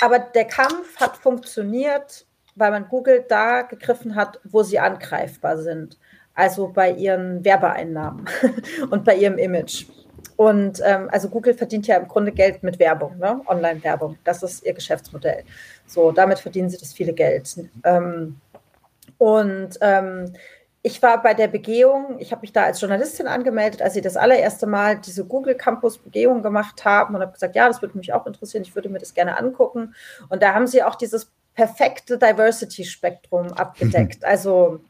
[0.00, 5.96] aber der Kampf hat funktioniert, weil man Google da gegriffen hat, wo sie angreifbar sind.
[6.36, 8.26] Also bei ihren Werbeeinnahmen
[8.90, 9.86] und bei ihrem Image.
[10.36, 13.40] Und ähm, also Google verdient ja im Grunde Geld mit Werbung, ne?
[13.46, 14.18] Online-Werbung.
[14.22, 15.44] Das ist ihr Geschäftsmodell.
[15.86, 17.56] So, damit verdienen sie das viele Geld.
[17.84, 18.38] Ähm,
[19.18, 20.34] und ähm,
[20.82, 24.16] ich war bei der Begehung, ich habe mich da als Journalistin angemeldet, als sie das
[24.16, 28.12] allererste Mal diese Google Campus Begehung gemacht haben und habe gesagt, ja, das würde mich
[28.12, 29.94] auch interessieren, ich würde mir das gerne angucken.
[30.28, 34.24] Und da haben sie auch dieses perfekte Diversity-Spektrum abgedeckt.
[34.24, 34.80] Also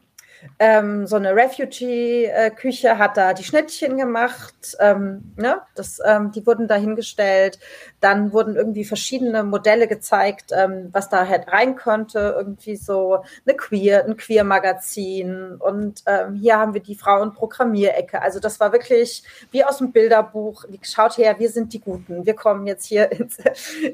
[0.59, 4.77] ähm, so eine Refugee-Küche hat da die Schnittchen gemacht.
[4.79, 5.61] Ähm, ne?
[5.75, 7.59] das, ähm, die wurden da hingestellt.
[7.99, 12.35] Dann wurden irgendwie verschiedene Modelle gezeigt, ähm, was da halt rein könnte.
[12.37, 15.55] Irgendwie so eine Queer, ein Queer-Magazin.
[15.55, 18.21] Und ähm, hier haben wir die Frauen-Programmierecke.
[18.21, 20.65] Also das war wirklich wie aus dem Bilderbuch.
[20.81, 22.25] Schaut her, wir sind die Guten.
[22.25, 23.37] Wir kommen jetzt hier ins,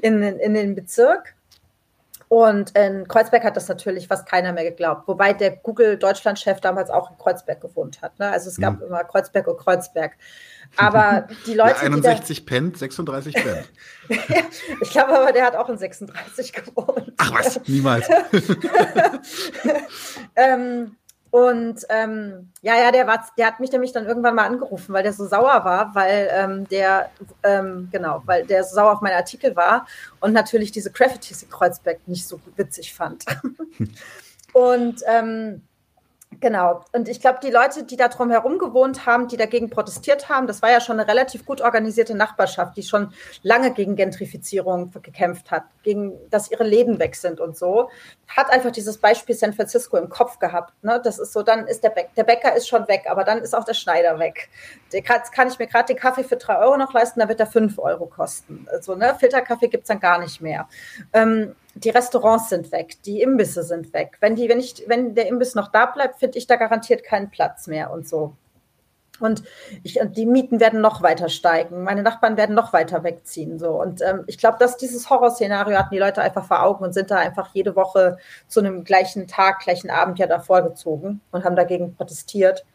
[0.02, 1.36] in, in den Bezirk.
[2.34, 5.08] Und in Kreuzberg hat das natürlich fast keiner mehr geglaubt.
[5.08, 8.18] Wobei der Google-Deutschland-Chef damals auch in Kreuzberg gewohnt hat.
[8.18, 8.28] Ne?
[8.28, 8.88] Also es gab mhm.
[8.88, 10.14] immer Kreuzberg und Kreuzberg.
[10.76, 11.76] Aber die Leute.
[11.76, 13.72] Ja, 61 da, pennt, 36 pennt.
[14.82, 17.14] ich glaube aber, der hat auch in 36 gewohnt.
[17.18, 18.10] Ach was, niemals.
[20.36, 20.96] ähm,
[21.34, 25.02] und ähm, ja, ja, der war, der hat mich nämlich dann irgendwann mal angerufen, weil
[25.02, 27.10] der so sauer war, weil ähm, der,
[27.42, 29.88] ähm, genau, weil der so sauer auf meinen Artikel war
[30.20, 33.26] und natürlich diese Graffitis in Kreuzberg nicht so witzig fand.
[34.54, 35.64] und ähm,
[36.40, 36.84] Genau.
[36.92, 40.48] Und ich glaube, die Leute, die da drum herum gewohnt haben, die dagegen protestiert haben,
[40.48, 45.52] das war ja schon eine relativ gut organisierte Nachbarschaft, die schon lange gegen Gentrifizierung gekämpft
[45.52, 47.90] hat, gegen, dass ihre Läden weg sind und so,
[48.28, 50.74] hat einfach dieses Beispiel San Francisco im Kopf gehabt.
[50.84, 51.02] Ne?
[51.04, 53.54] Das ist so, dann ist der, Bäcker, der Bäcker ist schon weg, aber dann ist
[53.54, 54.50] auch der Schneider weg.
[54.92, 57.48] Jetzt kann ich mir gerade den Kaffee für drei Euro noch leisten, dann wird er
[57.48, 58.68] fünf Euro kosten.
[58.72, 60.68] Also, ne, Filterkaffee gibt es dann gar nicht mehr.
[61.12, 64.18] Ähm, die Restaurants sind weg, die Imbisse sind weg.
[64.20, 67.30] Wenn, die, wenn, ich, wenn der Imbiss noch da bleibt, finde ich da garantiert keinen
[67.32, 68.36] Platz mehr und so.
[69.20, 69.44] Und,
[69.84, 71.84] ich, die Mieten werden noch weiter steigen.
[71.84, 73.60] Meine Nachbarn werden noch weiter wegziehen.
[73.60, 73.80] So.
[73.80, 77.12] Und ähm, ich glaube, dass dieses Horrorszenario hatten die Leute einfach vor Augen und sind
[77.12, 81.56] da einfach jede Woche zu einem gleichen Tag, gleichen Abend ja davor gezogen und haben
[81.56, 82.66] dagegen protestiert.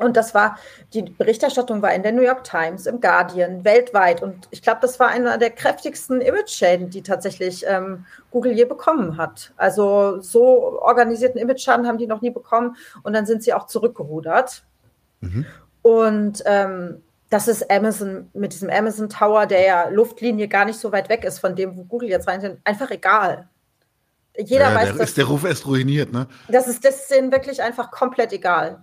[0.00, 0.56] Und das war,
[0.94, 4.22] die Berichterstattung war in der New York Times, im Guardian, weltweit.
[4.22, 9.18] Und ich glaube, das war einer der kräftigsten Image-Schäden, die tatsächlich ähm, Google je bekommen
[9.18, 9.52] hat.
[9.56, 12.76] Also so organisierten Image-Schaden haben die noch nie bekommen.
[13.02, 14.64] Und dann sind sie auch zurückgerudert.
[15.20, 15.44] Mhm.
[15.82, 20.92] Und ähm, das ist Amazon mit diesem Amazon Tower, der ja Luftlinie gar nicht so
[20.92, 23.48] weit weg ist von dem, wo Google jetzt rein sind, einfach egal.
[24.36, 26.26] Jeder ja, weiß, der, ist der Ruf erst ruiniert, ne?
[26.48, 28.80] Das ist das ist denen wirklich einfach komplett egal.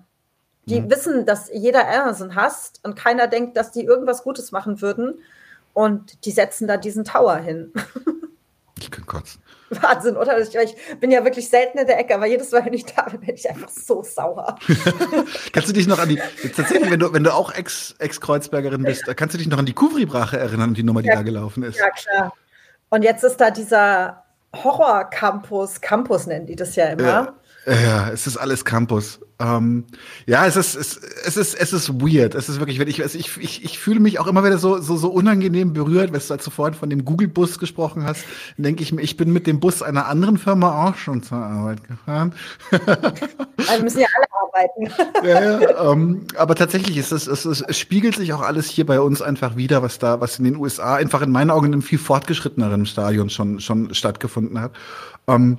[0.67, 0.91] Die mhm.
[0.91, 5.19] wissen, dass jeder Amazon hasst und keiner denkt, dass die irgendwas Gutes machen würden.
[5.73, 7.73] Und die setzen da diesen Tower hin.
[8.79, 9.41] Ich kann kotzen.
[9.69, 10.39] Wahnsinn, oder?
[10.39, 13.03] Ich, ich, bin ja wirklich selten in der Ecke, aber jedes Mal, wenn ich da
[13.03, 14.57] bin, bin ich einfach so sauer.
[15.51, 16.21] kannst du dich noch an die,
[16.55, 20.37] tatsächlich, wenn du, wenn du auch Ex-Kreuzbergerin bist, kannst du dich noch an die Kuvri-Brache
[20.37, 21.79] erinnern, die Nummer, die ja, da gelaufen ist?
[21.79, 22.33] Ja, klar.
[22.89, 24.23] Und jetzt ist da dieser
[24.55, 27.03] Horror-Campus, Campus nennen die das ja immer.
[27.03, 27.33] Ja.
[27.67, 29.19] Ja, es ist alles Campus.
[29.39, 29.83] Ähm,
[30.25, 32.33] ja, es ist, es, es ist, es ist weird.
[32.33, 34.95] Es ist wirklich, ich, also ich, ich, ich fühle mich auch immer wieder so, so,
[34.95, 38.23] so unangenehm berührt, weil du halt vorhin von dem Google-Bus gesprochen hast,
[38.55, 41.83] denke ich mir, ich bin mit dem Bus einer anderen Firma auch schon zur Arbeit
[41.83, 42.33] gefahren.
[43.69, 45.25] Also müssen ja alle arbeiten.
[45.27, 49.01] ja, ja, ähm, aber tatsächlich ist es, es, es spiegelt sich auch alles hier bei
[49.01, 51.81] uns einfach wieder, was da, was in den USA einfach in meinen Augen in einem
[51.81, 54.71] viel fortgeschritteneren Stadion schon, schon stattgefunden hat.
[55.27, 55.57] Ähm,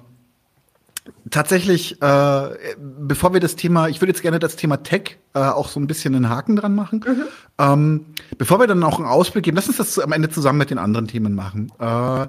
[1.31, 5.69] Tatsächlich, äh, bevor wir das Thema, ich würde jetzt gerne das Thema Tech äh, auch
[5.69, 7.05] so ein bisschen einen Haken dran machen.
[7.07, 7.23] Mhm.
[7.59, 8.07] Ähm,
[8.39, 10.79] bevor wir dann auch einen Ausblick geben, lass uns das am Ende zusammen mit den
[10.79, 11.73] anderen Themen machen.
[11.79, 12.29] Äh,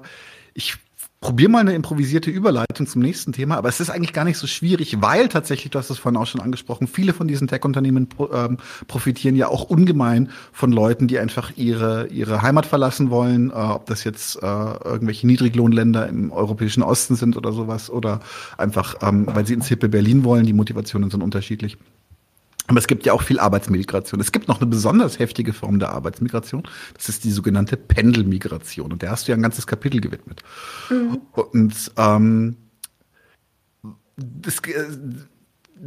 [0.54, 0.78] ich
[1.22, 4.48] probier mal eine improvisierte Überleitung zum nächsten Thema, aber es ist eigentlich gar nicht so
[4.48, 8.58] schwierig, weil tatsächlich, du hast es vorhin auch schon angesprochen, viele von diesen Tech-Unternehmen ähm,
[8.88, 13.86] profitieren ja auch ungemein von Leuten, die einfach ihre, ihre Heimat verlassen wollen, äh, ob
[13.88, 18.22] das jetzt äh, irgendwelche Niedriglohnländer im europäischen Osten sind oder sowas, oder
[18.58, 21.78] einfach, ähm, weil sie ins hippe Berlin wollen, die Motivationen sind unterschiedlich.
[22.70, 24.22] Aber es gibt ja auch viel Arbeitsmigration.
[24.22, 26.62] Es gibt noch eine besonders heftige Form der Arbeitsmigration.
[26.94, 28.92] Das ist die sogenannte Pendelmigration.
[28.92, 30.44] Und der hast du ja ein ganzes Kapitel gewidmet.
[30.92, 31.20] Mhm.
[31.34, 32.58] Und ähm,
[34.16, 34.86] das, äh,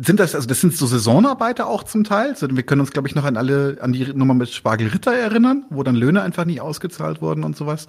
[0.01, 2.35] sind das, also das sind so Saisonarbeiter auch zum Teil.
[2.41, 5.64] Wir können uns, glaube ich, noch an alle, an die Nummer mit Spargel Ritter erinnern,
[5.70, 7.87] wo dann Löhne einfach nicht ausgezahlt wurden und sowas.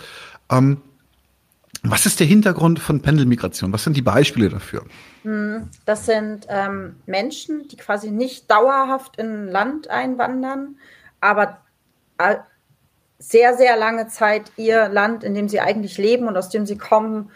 [0.52, 0.82] Ähm,
[1.84, 3.74] Was ist der Hintergrund von Pendelmigration?
[3.74, 4.86] Was sind die Beispiele dafür?
[5.24, 10.78] Hm, das sind ähm, Menschen, die quasi nicht dauerhaft in ein Land einwandern,
[11.20, 11.60] aber
[13.20, 16.78] sehr, sehr lange Zeit ihr Land, in dem sie eigentlich leben und aus dem sie
[16.78, 17.32] kommen,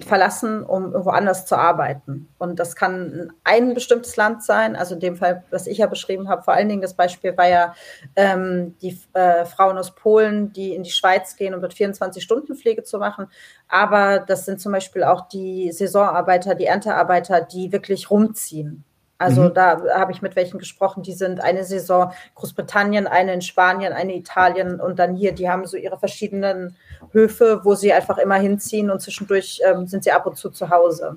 [0.00, 2.28] verlassen, um irgendwo anders zu arbeiten.
[2.38, 6.28] Und das kann ein bestimmtes Land sein, also in dem Fall, was ich ja beschrieben
[6.28, 7.74] habe, vor allen Dingen das Beispiel war ja
[8.16, 12.98] ähm, die äh, Frauen aus Polen, die in die Schweiz gehen, um dort 24-Stunden-Pflege zu
[12.98, 13.26] machen.
[13.68, 18.84] Aber das sind zum Beispiel auch die Saisonarbeiter, die Erntearbeiter, die wirklich rumziehen.
[19.24, 19.54] Also mhm.
[19.54, 24.14] da habe ich mit welchen gesprochen, die sind eine Saison Großbritannien, eine in Spanien, eine
[24.14, 26.76] Italien und dann hier, die haben so ihre verschiedenen
[27.12, 30.68] Höfe, wo sie einfach immer hinziehen und zwischendurch ähm, sind sie ab und zu zu
[30.68, 31.16] Hause.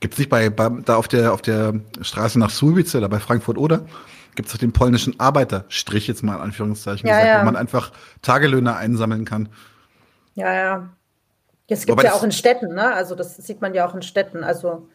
[0.00, 3.18] Gibt es nicht bei, bei, da auf der, auf der Straße nach Sulwice oder bei
[3.18, 3.80] Frankfurt oder?
[4.34, 7.40] Gibt es doch den polnischen Arbeiterstrich jetzt mal in Anführungszeichen ja, gesagt, ja.
[7.40, 7.90] wo man einfach
[8.20, 9.48] Tagelöhner einsammeln kann.
[10.34, 10.88] Ja, ja.
[11.68, 12.92] Das gibt es ja auch in Städten, ne?
[12.94, 14.44] Also das sieht man ja auch in Städten.
[14.44, 14.88] Also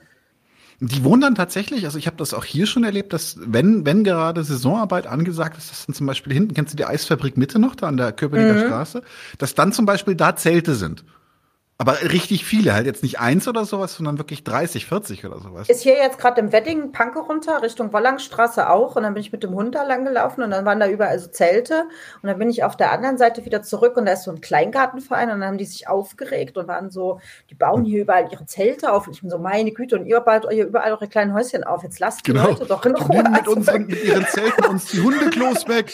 [0.84, 4.04] die wohnen dann tatsächlich, also ich habe das auch hier schon erlebt, dass wenn, wenn
[4.04, 7.76] gerade Saisonarbeit angesagt ist, dass dann zum Beispiel hinten, kennst du die Eisfabrik Mitte noch,
[7.76, 8.66] da an der Köpenicker mhm.
[8.66, 9.04] Straße,
[9.38, 11.04] dass dann zum Beispiel da Zelte sind.
[11.82, 15.68] Aber richtig viele, halt jetzt nicht eins oder sowas, sondern wirklich 30, 40 oder sowas.
[15.68, 18.96] Ist hier jetzt gerade im Wedding Panke runter, Richtung Wollangstraße auch.
[18.96, 21.18] Und dann bin ich mit dem Hund da lang gelaufen und dann waren da überall
[21.18, 21.86] so Zelte.
[22.22, 24.42] Und dann bin ich auf der anderen Seite wieder zurück und da ist so ein
[24.42, 27.20] Kleingartenverein und dann haben die sich aufgeregt und waren so,
[27.50, 29.08] die bauen hier überall ihre Zelte auf.
[29.08, 31.82] Und ich bin so, meine Güte, und ihr baut ihr überall eure kleinen Häuschen auf.
[31.82, 32.50] Jetzt lasst die genau.
[32.50, 33.24] Leute doch in Ruhe.
[33.24, 35.92] Mit, unseren, mit ihren Zelten uns die Hundeklos weg.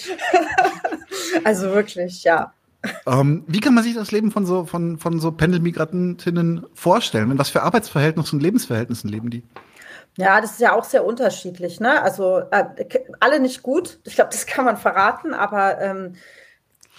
[1.45, 2.51] also wirklich, ja.
[3.05, 7.31] Ähm, wie kann man sich das Leben von so, von, von so Pendelmigrantinnen vorstellen?
[7.31, 9.43] In was für Arbeitsverhältnissen und Lebensverhältnissen leben die?
[10.17, 11.79] Ja, das ist ja auch sehr unterschiedlich.
[11.79, 12.01] Ne?
[12.01, 12.65] Also äh,
[13.19, 13.99] alle nicht gut.
[14.03, 15.33] Ich glaube, das kann man verraten.
[15.33, 16.15] Aber ähm,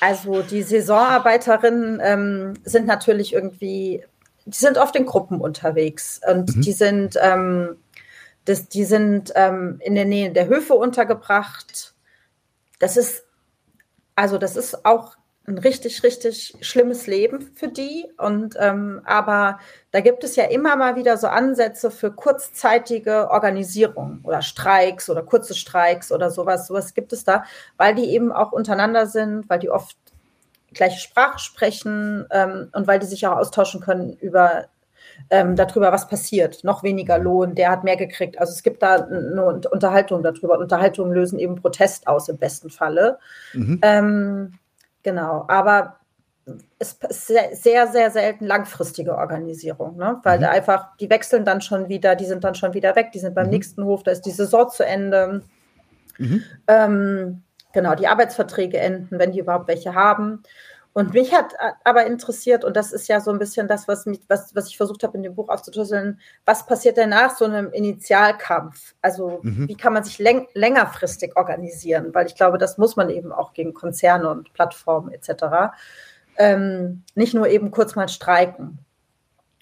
[0.01, 4.05] also die Saisonarbeiterinnen ähm, sind natürlich irgendwie,
[4.47, 6.61] die sind oft in Gruppen unterwegs und mhm.
[6.61, 7.77] die sind, ähm,
[8.45, 11.95] das, die sind ähm, in der Nähe der Höfe untergebracht.
[12.79, 13.25] Das ist
[14.19, 15.17] also das ist auch
[15.49, 18.07] ein richtig, richtig schlimmes Leben für die.
[18.19, 19.59] Und ähm, aber
[19.91, 25.23] da gibt es ja immer mal wieder so Ansätze für kurzzeitige Organisierung oder Streiks oder
[25.23, 26.67] kurze Streiks oder sowas.
[26.67, 27.45] Sowas gibt es da,
[27.77, 29.97] weil die eben auch untereinander sind, weil die oft
[30.75, 34.67] gleiche Sprache sprechen ähm, und weil die sich auch austauschen können über
[35.31, 36.63] ähm, darüber, was passiert.
[36.63, 38.39] Noch weniger Lohn, der hat mehr gekriegt.
[38.39, 40.59] Also es gibt da eine Unterhaltung darüber.
[40.59, 43.19] Unterhaltungen lösen eben Protest aus im besten Falle.
[43.55, 43.81] Mhm.
[43.83, 44.53] Ähm,
[45.09, 46.01] Genau, aber
[46.79, 47.29] es ist
[47.63, 50.21] sehr, sehr, selten langfristige Organisierung, ne?
[50.23, 50.45] weil mhm.
[50.45, 53.47] einfach, die wechseln dann schon wieder, die sind dann schon wieder weg, die sind beim
[53.47, 53.53] mhm.
[53.53, 55.41] nächsten Hof, da ist die Saison zu Ende.
[56.19, 56.43] Mhm.
[56.67, 57.43] Ähm,
[57.73, 60.43] genau, die Arbeitsverträge enden, wenn die überhaupt welche haben.
[60.99, 64.19] Und mich hat aber interessiert, und das ist ja so ein bisschen das, was, mich,
[64.27, 67.71] was, was ich versucht habe, in dem Buch aufzudröseln, was passiert denn nach so einem
[67.71, 68.97] Initialkampf?
[69.01, 69.69] Also mhm.
[69.69, 72.13] wie kann man sich läng längerfristig organisieren?
[72.15, 75.77] Weil ich glaube, das muss man eben auch gegen Konzerne und Plattformen etc.
[76.37, 78.81] Ähm, nicht nur eben kurz mal streiken.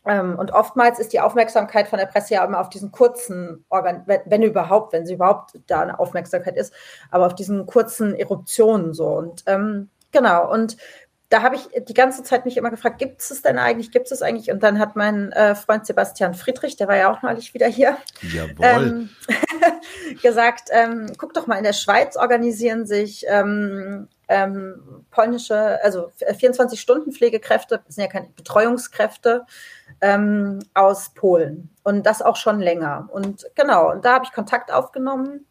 [0.07, 4.05] Ähm, und oftmals ist die Aufmerksamkeit von der Presse ja immer auf diesen kurzen, Organ
[4.07, 6.72] wenn, wenn überhaupt, wenn sie überhaupt da eine Aufmerksamkeit ist,
[7.11, 9.09] aber auf diesen kurzen Eruptionen so.
[9.09, 10.78] Und ähm, genau, und
[11.29, 14.22] da habe ich die ganze Zeit mich immer gefragt, gibt es denn eigentlich, gibt es
[14.22, 14.51] eigentlich?
[14.53, 17.97] Und dann hat mein äh, Freund Sebastian Friedrich, der war ja auch neulich wieder hier,
[18.61, 19.11] ähm,
[20.22, 27.81] gesagt, ähm, guck doch mal, in der Schweiz organisieren sich ähm, ähm polnische, also 24-Stunden-Pflegekräfte,
[27.85, 29.47] das sind ja keine Betreuungskräfte,
[30.01, 31.70] ähm, aus Polen.
[31.83, 33.09] Und das auch schon länger.
[33.11, 35.47] Und genau, und da habe ich Kontakt aufgenommen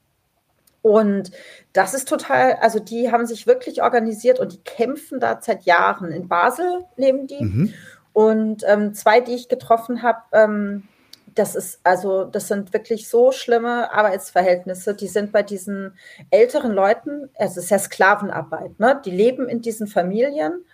[0.86, 1.32] und
[1.74, 6.12] das ist total, also die haben sich wirklich organisiert und die kämpfen da seit Jahren.
[6.12, 7.44] In Basel leben die.
[7.44, 7.74] Mhm.
[8.14, 10.84] Und ähm, zwei, die ich getroffen habe, ähm,
[11.34, 14.94] das ist, also, das sind wirklich so schlimme Arbeitsverhältnisse.
[14.94, 15.98] Die sind bei diesen
[16.30, 19.02] älteren Leuten, es ist ja Sklavenarbeit, ne?
[19.04, 20.66] Die leben in diesen Familien,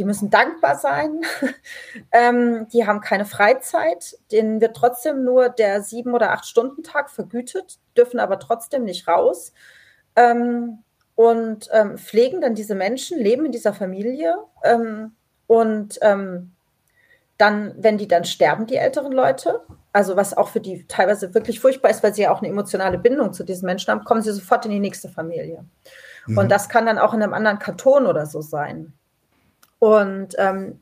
[0.00, 1.20] die müssen dankbar sein.
[2.10, 4.16] ähm, die haben keine Freizeit.
[4.32, 9.06] Denen wird trotzdem nur der sieben- oder acht Stunden Tag vergütet dürfen aber trotzdem nicht
[9.06, 9.52] raus
[10.16, 10.78] ähm,
[11.16, 15.12] und ähm, pflegen dann diese Menschen, leben in dieser Familie ähm,
[15.46, 16.52] und ähm,
[17.36, 19.60] dann, wenn die dann sterben, die älteren Leute,
[19.92, 22.96] also was auch für die teilweise wirklich furchtbar ist, weil sie ja auch eine emotionale
[22.96, 25.64] Bindung zu diesen Menschen haben, kommen sie sofort in die nächste Familie.
[26.26, 26.38] Mhm.
[26.38, 28.94] Und das kann dann auch in einem anderen Kanton oder so sein.
[29.80, 30.78] Und ähm,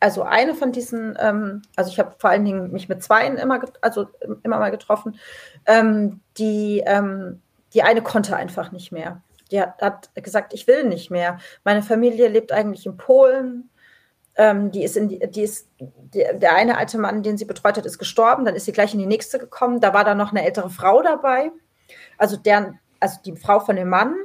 [0.00, 3.60] also eine von diesen, ähm, also ich habe vor allen Dingen mich mit zweien immer,
[3.80, 4.08] also
[4.42, 5.18] immer mal getroffen,
[5.66, 7.40] ähm, die, ähm,
[7.74, 9.22] die eine konnte einfach nicht mehr.
[9.50, 11.38] Die hat, hat, gesagt, ich will nicht mehr.
[11.64, 13.70] Meine Familie lebt eigentlich in Polen.
[14.36, 17.76] ähm, die ist in die, die ist, die, der eine alte Mann, den sie betreut
[17.76, 19.80] hat, ist gestorben, dann ist sie gleich in die nächste gekommen.
[19.80, 21.52] Da war dann noch eine ältere Frau dabei,
[22.18, 24.16] also deren, also die Frau von dem Mann.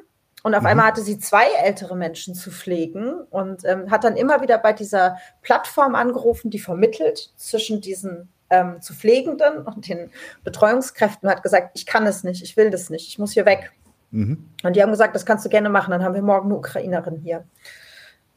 [0.46, 0.68] Und auf mhm.
[0.68, 4.74] einmal hatte sie zwei ältere Menschen zu pflegen und ähm, hat dann immer wieder bei
[4.74, 10.12] dieser Plattform angerufen, die vermittelt zwischen diesen ähm, zu Pflegenden und den
[10.44, 13.48] Betreuungskräften und hat gesagt, ich kann es nicht, ich will das nicht, ich muss hier
[13.48, 13.72] weg.
[14.12, 14.48] Mhm.
[14.62, 17.18] Und die haben gesagt, das kannst du gerne machen, dann haben wir morgen eine Ukrainerin
[17.24, 17.44] hier.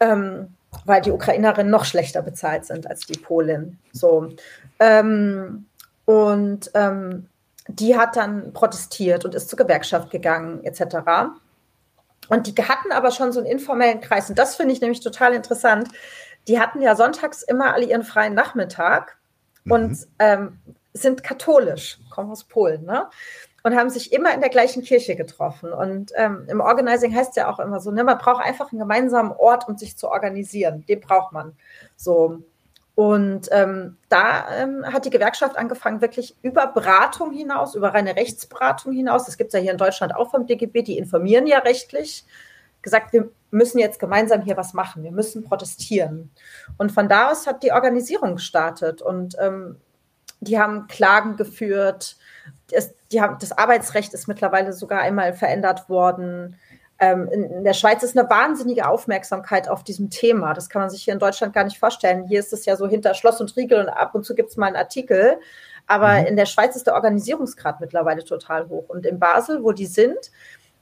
[0.01, 0.55] Ähm,
[0.87, 3.79] weil die Ukrainerinnen noch schlechter bezahlt sind als die Polin.
[3.93, 4.31] So.
[4.81, 5.67] Ähm,
[6.07, 7.27] und ähm,
[7.69, 11.35] die hat dann protestiert und ist zur Gewerkschaft gegangen, etc.
[12.29, 14.29] Und die hatten aber schon so einen informellen Kreis.
[14.29, 15.89] Und das finde ich nämlich total interessant.
[16.47, 19.17] Die hatten ja sonntags immer alle ihren freien Nachmittag
[19.65, 19.73] mhm.
[19.73, 20.59] und ähm,
[20.93, 23.09] sind katholisch, kommen aus Polen, ne?
[23.63, 25.73] und haben sich immer in der gleichen Kirche getroffen.
[25.73, 28.79] Und ähm, im Organizing heißt es ja auch immer so, ne, man braucht einfach einen
[28.79, 30.85] gemeinsamen Ort, um sich zu organisieren.
[30.89, 31.57] Den braucht man.
[31.97, 32.43] So.
[32.99, 38.93] Und ähm, da ähm, hat die Gewerkschaft angefangen, wirklich über Beratung hinaus, über reine Rechtsberatung
[38.93, 42.25] hinaus, das gibt es ja hier in Deutschland auch vom DGB, die informieren ja rechtlich,
[42.83, 46.33] gesagt, wir müssen jetzt gemeinsam hier was machen, wir müssen protestieren.
[46.77, 49.01] Und von da aus hat die Organisierung gestartet.
[49.01, 49.77] Und ähm,
[50.41, 52.17] die haben Klagen geführt,
[52.73, 56.57] es, die haben, das Arbeitsrecht ist mittlerweile sogar einmal verändert worden.
[57.01, 60.53] Ähm, in, in, der Schweiz ist eine wahnsinnige Aufmerksamkeit auf diesem Thema.
[60.53, 62.27] Das kann man sich hier in Deutschland gar nicht vorstellen.
[62.27, 64.57] Hier ist es ja so hinter Schloss und Riegel und ab und zu gibt es
[64.57, 65.39] mal einen Artikel.
[65.87, 66.27] Aber mhm.
[66.27, 68.89] in der Schweiz ist der Organisierungsgrad mittlerweile total hoch.
[68.89, 70.31] Und in Basel, wo die sind,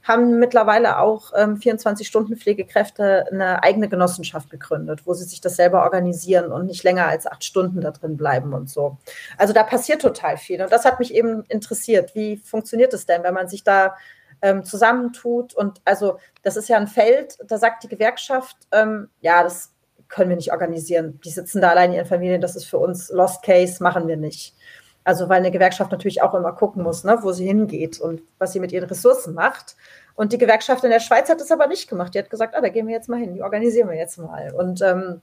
[0.07, 6.51] haben mittlerweile auch ähm, 24-Stunden-Pflegekräfte eine eigene Genossenschaft gegründet, wo sie sich das selber organisieren
[6.51, 8.97] und nicht länger als acht Stunden da drin bleiben und so.
[9.37, 10.61] Also da passiert total viel.
[10.61, 12.15] Und das hat mich eben interessiert.
[12.15, 13.95] Wie funktioniert es denn, wenn man sich da
[14.41, 15.53] ähm, zusammentut?
[15.53, 19.73] Und also das ist ja ein Feld, da sagt die Gewerkschaft, ähm, ja, das
[20.07, 21.19] können wir nicht organisieren.
[21.25, 24.17] Die sitzen da allein in ihren Familien, das ist für uns Lost Case, machen wir
[24.17, 24.55] nicht.
[25.03, 28.51] Also weil eine Gewerkschaft natürlich auch immer gucken muss, ne, wo sie hingeht und was
[28.51, 29.75] sie mit ihren Ressourcen macht.
[30.15, 32.13] Und die Gewerkschaft in der Schweiz hat das aber nicht gemacht.
[32.13, 34.53] Die hat gesagt, ah, da gehen wir jetzt mal hin, die organisieren wir jetzt mal.
[34.53, 35.21] Und ähm,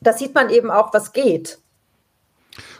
[0.00, 1.58] da sieht man eben auch, was geht.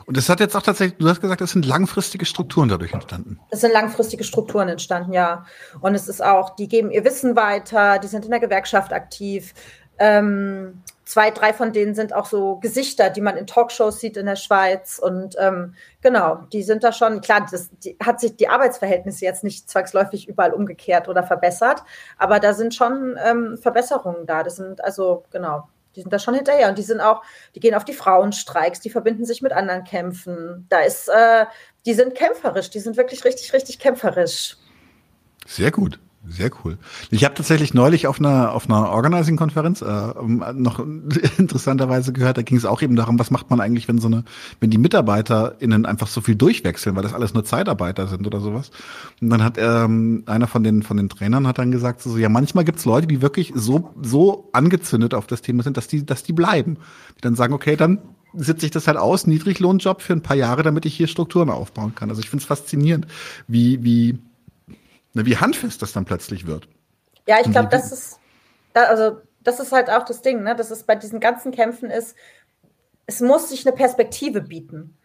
[0.08, 3.38] Und es hat jetzt auch tatsächlich, du hast gesagt, es sind langfristige Strukturen dadurch entstanden.
[3.50, 5.44] Es sind langfristige Strukturen entstanden, ja.
[5.82, 9.52] Und es ist auch, die geben ihr Wissen weiter, die sind in der Gewerkschaft aktiv.
[9.98, 14.24] Ähm, zwei, drei von denen sind auch so Gesichter, die man in Talkshows sieht in
[14.24, 14.98] der Schweiz.
[14.98, 19.44] Und ähm, genau, die sind da schon, klar, das die, hat sich die Arbeitsverhältnisse jetzt
[19.44, 21.82] nicht zwangsläufig überall umgekehrt oder verbessert,
[22.16, 24.42] aber da sind schon ähm, Verbesserungen da.
[24.42, 27.22] Das sind also, genau, die sind da schon hinterher und die sind auch,
[27.54, 30.66] die gehen auf die Frauenstreiks, die verbinden sich mit anderen Kämpfen.
[30.68, 31.46] Da ist, äh,
[31.86, 34.56] die sind kämpferisch, die sind wirklich richtig, richtig kämpferisch.
[35.46, 35.98] Sehr gut.
[36.26, 36.78] Sehr cool.
[37.10, 40.12] Ich habe tatsächlich neulich auf einer auf einer Organizing-Konferenz äh,
[40.52, 40.80] noch
[41.38, 44.24] interessanterweise gehört, da ging es auch eben darum, was macht man eigentlich, wenn so eine,
[44.60, 48.70] wenn die MitarbeiterInnen einfach so viel durchwechseln, weil das alles nur Zeitarbeiter sind oder sowas.
[49.20, 52.28] Und dann hat ähm, einer von den von den Trainern hat dann gesagt, so ja,
[52.28, 56.24] manchmal gibt's Leute, die wirklich so so angezündet auf das Thema sind, dass die dass
[56.24, 56.78] die bleiben,
[57.16, 57.98] die dann sagen, okay, dann
[58.34, 61.94] sitze ich das halt aus, Niedriglohnjob für ein paar Jahre, damit ich hier Strukturen aufbauen
[61.94, 62.10] kann.
[62.10, 63.06] Also ich finde es faszinierend,
[63.46, 64.18] wie wie
[65.14, 66.68] wie handfest das dann plötzlich wird.
[67.26, 68.18] Ja, ich glaube, das ist,
[68.74, 70.54] also das ist halt auch das Ding, ne?
[70.56, 72.14] dass es bei diesen ganzen Kämpfen ist,
[73.06, 74.96] es muss sich eine Perspektive bieten.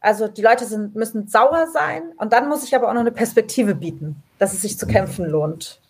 [0.00, 3.12] Also die Leute sind, müssen sauer sein und dann muss ich aber auch noch eine
[3.12, 5.80] Perspektive bieten, dass es sich zu kämpfen lohnt.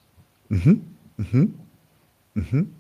[0.49, 0.85] Mhm.
[1.17, 1.55] Mhm.
[2.35, 2.75] Mhm.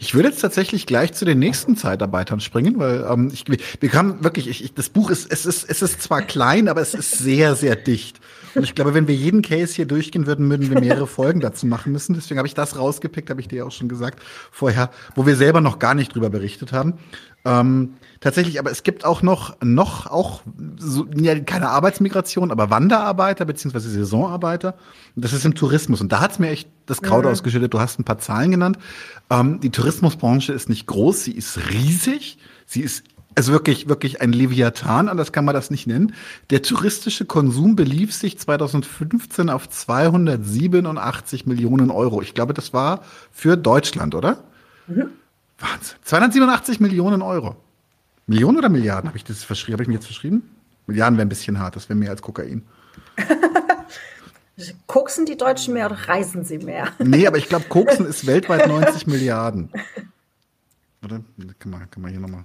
[0.00, 4.24] Ich würde jetzt tatsächlich gleich zu den nächsten Zeitarbeitern springen, weil ähm, ich, wir kamen
[4.24, 7.18] wirklich, ich, ich, das Buch ist, es ist, es ist zwar klein, aber es ist
[7.18, 8.18] sehr, sehr dicht.
[8.58, 11.66] Und ich glaube, wenn wir jeden Case hier durchgehen würden, würden wir mehrere Folgen dazu
[11.66, 12.14] machen müssen.
[12.14, 15.60] Deswegen habe ich das rausgepickt, habe ich dir auch schon gesagt vorher, wo wir selber
[15.60, 16.94] noch gar nicht drüber berichtet haben.
[17.44, 20.42] Ähm, tatsächlich, aber es gibt auch noch, noch auch,
[20.76, 24.74] so, ja, keine Arbeitsmigration, aber Wanderarbeiter beziehungsweise Saisonarbeiter.
[25.14, 26.00] Das ist im Tourismus.
[26.00, 27.30] Und da hat's mir echt das Kraut mhm.
[27.30, 27.72] ausgeschüttet.
[27.72, 28.78] Du hast ein paar Zahlen genannt.
[29.30, 32.38] Ähm, die Tourismusbranche ist nicht groß, sie ist riesig.
[32.66, 33.04] Sie ist
[33.38, 36.12] also wirklich, wirklich ein Leviathan, anders kann man das nicht nennen.
[36.50, 42.20] Der touristische Konsum belief sich 2015 auf 287 Millionen Euro.
[42.20, 44.42] Ich glaube, das war für Deutschland, oder?
[44.88, 45.10] Mhm.
[45.60, 45.98] Wahnsinn.
[46.02, 47.54] 287 Millionen Euro.
[48.26, 49.06] Millionen oder Milliarden?
[49.06, 49.74] Habe ich das verschrieben?
[49.74, 50.42] Habe ich mir jetzt verschrieben?
[50.88, 52.62] Milliarden wäre ein bisschen hart, das wäre mehr als Kokain.
[54.88, 56.88] Koksen die Deutschen mehr oder reisen sie mehr?
[56.98, 59.70] nee, aber ich glaube, Koksen ist weltweit 90 Milliarden.
[61.04, 61.20] Oder?
[61.60, 62.42] Kann man, kann man hier nochmal.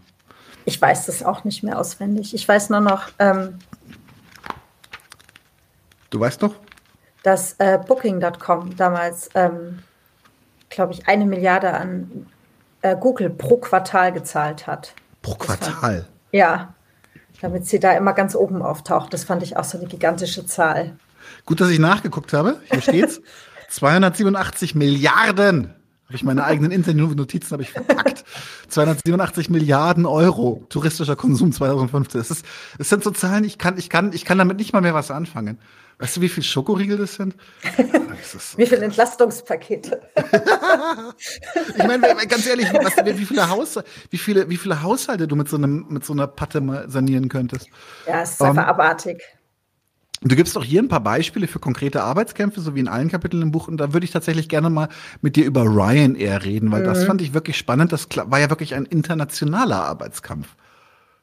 [0.66, 2.34] Ich weiß das auch nicht mehr auswendig.
[2.34, 3.10] Ich weiß nur noch.
[3.20, 3.60] Ähm,
[6.10, 6.56] du weißt noch?
[7.24, 9.80] Dass äh, Booking.com damals, ähm,
[10.70, 12.28] glaube ich, eine Milliarde an
[12.82, 14.94] äh, Google pro Quartal gezahlt hat.
[15.22, 16.08] Pro Quartal?
[16.34, 16.74] ja,
[17.42, 19.14] damit sie da immer ganz oben auftaucht.
[19.14, 20.98] Das fand ich auch so eine gigantische Zahl.
[21.46, 22.60] Gut, dass ich nachgeguckt habe.
[22.70, 23.22] Hier steht's.
[23.70, 25.74] 287 Milliarden.
[26.14, 28.24] Habe ich meine eigenen internen Notizen habe ich verpackt.
[28.68, 32.22] 287 Milliarden Euro touristischer Konsum 2015.
[32.22, 32.46] Das, ist,
[32.78, 35.10] das sind so Zahlen, ich kann, ich, kann, ich kann damit nicht mal mehr was
[35.10, 35.58] anfangen.
[35.98, 37.36] Weißt du, wie viel Schokoriegel das sind?
[38.32, 40.04] Das wie viele Entlastungspakete?
[41.78, 43.80] ich meine, ganz ehrlich, was, wie, viele Haus,
[44.12, 47.28] wie, viele, wie viele Haushalte du mit so, einem, mit so einer Patte mal sanieren
[47.28, 47.70] könntest?
[48.08, 49.24] Ja, es ist um, einfach ähm, abartig.
[50.26, 53.44] Du gibst doch hier ein paar Beispiele für konkrete Arbeitskämpfe, so wie in allen Kapiteln
[53.44, 53.68] im Buch.
[53.68, 54.88] Und da würde ich tatsächlich gerne mal
[55.22, 56.86] mit dir über Ryanair reden, weil mhm.
[56.86, 57.92] das fand ich wirklich spannend.
[57.92, 60.56] Das war ja wirklich ein internationaler Arbeitskampf.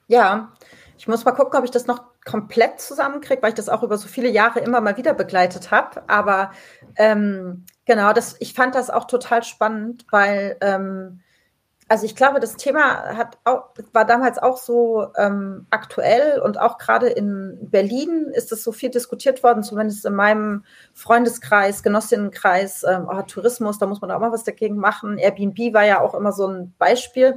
[0.06, 0.52] Ja,
[0.98, 3.96] ich muss mal gucken, ob ich das noch komplett zusammenkriege, weil ich das auch über
[3.96, 6.02] so viele Jahre immer mal wieder begleitet habe.
[6.08, 6.50] Aber
[6.96, 11.20] ähm, genau, das, ich fand das auch total spannend, weil ähm,
[11.90, 16.78] also ich glaube, das Thema hat auch, war damals auch so ähm, aktuell und auch
[16.78, 20.64] gerade in Berlin ist es so viel diskutiert worden, zumindest in meinem
[20.94, 25.18] Freundeskreis, Genossinnenkreis, ähm, oh, Tourismus, da muss man auch mal was dagegen machen.
[25.18, 27.34] Airbnb war ja auch immer so ein Beispiel.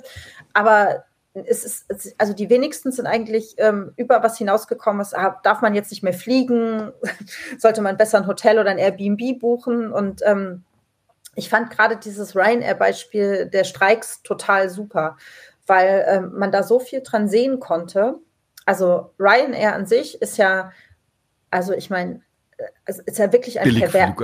[0.53, 5.01] Aber es ist, also die wenigsten sind eigentlich ähm, über was hinausgekommen.
[5.01, 6.91] Was, ah, darf man jetzt nicht mehr fliegen?
[7.57, 9.91] Sollte man besser ein Hotel oder ein Airbnb buchen?
[9.91, 10.63] Und ähm,
[11.35, 15.17] ich fand gerade dieses Ryanair-Beispiel der Streiks total super,
[15.65, 18.19] weil ähm, man da so viel dran sehen konnte.
[18.65, 20.71] Also Ryanair an sich ist ja,
[21.49, 22.21] also ich meine,
[22.57, 24.15] äh, es ist ja wirklich ein perver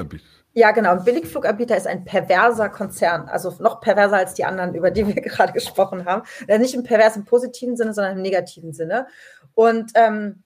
[0.54, 0.92] ja, genau.
[0.92, 5.14] Ein Billigfluganbieter ist ein perverser Konzern, also noch perverser als die anderen, über die wir
[5.22, 6.24] gerade gesprochen haben.
[6.48, 9.08] Nicht im perversen positiven Sinne, sondern im negativen Sinne.
[9.54, 10.44] Und ähm,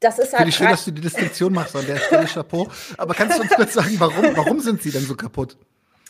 [0.00, 0.48] das ist halt.
[0.48, 2.68] Ich schön, dass du die Distinktion machst an der Stelle, Chapeau.
[2.98, 5.56] Aber kannst du uns kurz sagen, warum, warum sind sie denn so kaputt?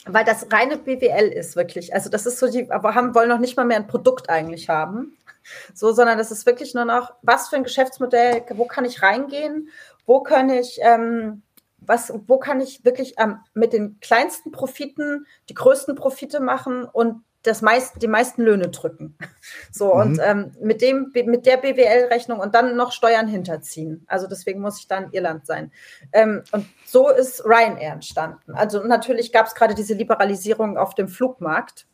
[0.07, 1.95] Weil das reine BWL ist wirklich.
[1.95, 4.69] Also das ist so die, aber haben wollen noch nicht mal mehr ein Produkt eigentlich
[4.69, 5.17] haben,
[5.75, 9.69] so, sondern das ist wirklich nur noch, was für ein Geschäftsmodell, wo kann ich reingehen,
[10.07, 11.43] wo kann ich, ähm,
[11.79, 17.23] was, wo kann ich wirklich ähm, mit den kleinsten Profiten die größten Profite machen und
[17.45, 19.17] das meist, die meisten Löhne drücken.
[19.71, 20.01] So, mhm.
[20.01, 24.05] und ähm, mit, dem, mit der BWL-Rechnung und dann noch Steuern hinterziehen.
[24.07, 25.71] Also deswegen muss ich dann Irland sein.
[26.13, 28.55] Ähm, und so ist Ryanair entstanden.
[28.55, 31.87] Also natürlich gab es gerade diese Liberalisierung auf dem Flugmarkt.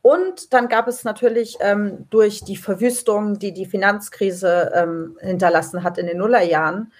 [0.00, 5.98] Und dann gab es natürlich ähm, durch die Verwüstung, die die Finanzkrise ähm, hinterlassen hat
[5.98, 6.92] in den Nullerjahren,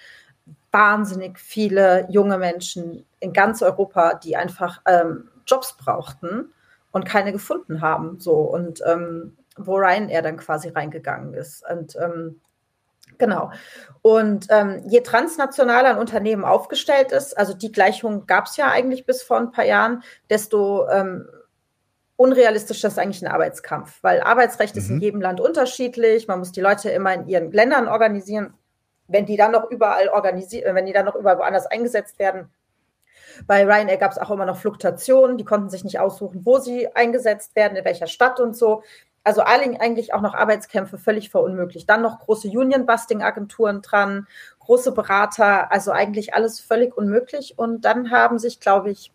[0.71, 6.51] wahnsinnig viele junge Menschen in ganz Europa, die einfach ähm, Jobs brauchten
[6.91, 8.19] und keine gefunden haben.
[8.19, 11.63] So und ähm, wo Ryanair dann quasi reingegangen ist.
[11.69, 12.41] Und ähm,
[13.17, 13.51] genau.
[14.01, 19.05] Und ähm, je transnationaler ein Unternehmen aufgestellt ist, also die Gleichung gab es ja eigentlich
[19.05, 21.27] bis vor ein paar Jahren, desto ähm,
[22.15, 24.81] unrealistischer ist eigentlich ein Arbeitskampf, weil Arbeitsrecht mhm.
[24.81, 25.01] ist in mhm.
[25.01, 26.27] jedem Land unterschiedlich.
[26.27, 28.53] Man muss die Leute immer in ihren Ländern organisieren.
[29.07, 32.49] Wenn die dann noch überall organisiert, wenn die dann noch überall woanders eingesetzt werden,
[33.47, 36.93] bei Ryanair gab es auch immer noch Fluktuationen, die konnten sich nicht aussuchen, wo sie
[36.95, 38.83] eingesetzt werden, in welcher Stadt und so.
[39.23, 41.89] Also eigentlich auch noch Arbeitskämpfe völlig verunmöglicht.
[41.89, 44.27] Dann noch große Union-Busting-Agenturen dran,
[44.59, 47.57] große Berater, also eigentlich alles völlig unmöglich.
[47.57, 49.11] Und dann haben sich, glaube ich,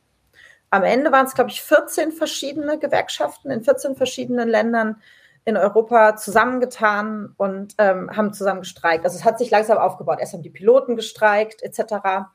[0.70, 5.00] am Ende waren es, glaube ich, 14 verschiedene Gewerkschaften in 14 verschiedenen Ländern
[5.44, 9.04] in Europa zusammengetan und ähm, haben zusammen gestreikt.
[9.04, 10.18] Also es hat sich langsam aufgebaut.
[10.20, 12.26] Erst haben die Piloten gestreikt, etc.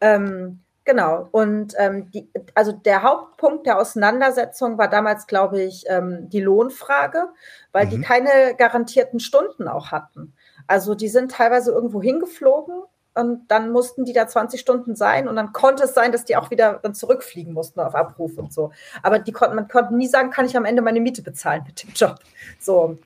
[0.00, 1.28] Ähm, Genau.
[1.32, 7.28] Und ähm, die, also der Hauptpunkt der Auseinandersetzung war damals, glaube ich, ähm, die Lohnfrage,
[7.72, 7.90] weil mhm.
[7.90, 10.32] die keine garantierten Stunden auch hatten.
[10.68, 12.84] Also die sind teilweise irgendwo hingeflogen
[13.14, 16.36] und dann mussten die da 20 Stunden sein und dann konnte es sein, dass die
[16.36, 18.70] auch wieder dann zurückfliegen mussten auf Abruf und so.
[19.02, 21.82] Aber die konnten, man konnte nie sagen, kann ich am Ende meine Miete bezahlen mit
[21.82, 22.20] dem Job.
[22.60, 22.96] So.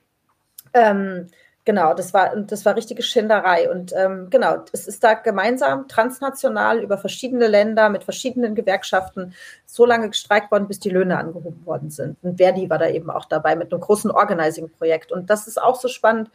[0.75, 1.31] Ähm,
[1.67, 3.71] Genau, das war, das war richtige Schinderei.
[3.71, 9.35] Und ähm, genau, es ist da gemeinsam transnational über verschiedene Länder mit verschiedenen Gewerkschaften
[9.67, 12.17] so lange gestreikt worden, bis die Löhne angehoben worden sind.
[12.23, 15.13] Und Verdi war da eben auch dabei mit einem großen Organizing-Projekt.
[15.13, 16.31] Und das ist auch so spannend,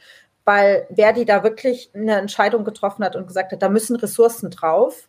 [0.45, 5.07] weil Verdi da wirklich eine Entscheidung getroffen hat und gesagt hat, da müssen Ressourcen drauf.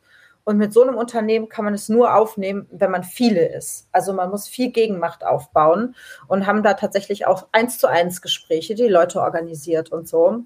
[0.48, 3.88] Und mit so einem Unternehmen kann man es nur aufnehmen, wenn man viele ist.
[3.90, 5.96] Also man muss viel Gegenmacht aufbauen
[6.28, 10.44] und haben da tatsächlich auch eins zu eins Gespräche, die Leute organisiert und so.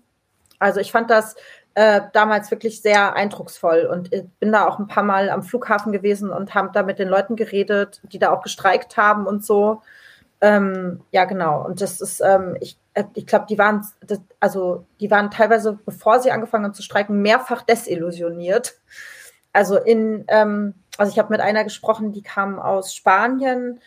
[0.59, 1.37] Also ich fand das
[1.75, 5.93] äh, damals wirklich sehr eindrucksvoll und ich bin da auch ein paar Mal am Flughafen
[5.93, 9.83] gewesen und haben da mit den Leuten geredet, die da auch gestreikt haben und so.
[10.41, 11.63] Ähm, ja, genau.
[11.63, 15.79] Und das ist, ähm, ich, äh, ich glaube, die waren, das, also die waren teilweise,
[15.85, 18.81] bevor sie angefangen haben zu streiken, mehrfach desillusioniert
[19.53, 23.81] also in, ähm, also ich habe mit einer gesprochen, die kam aus Spanien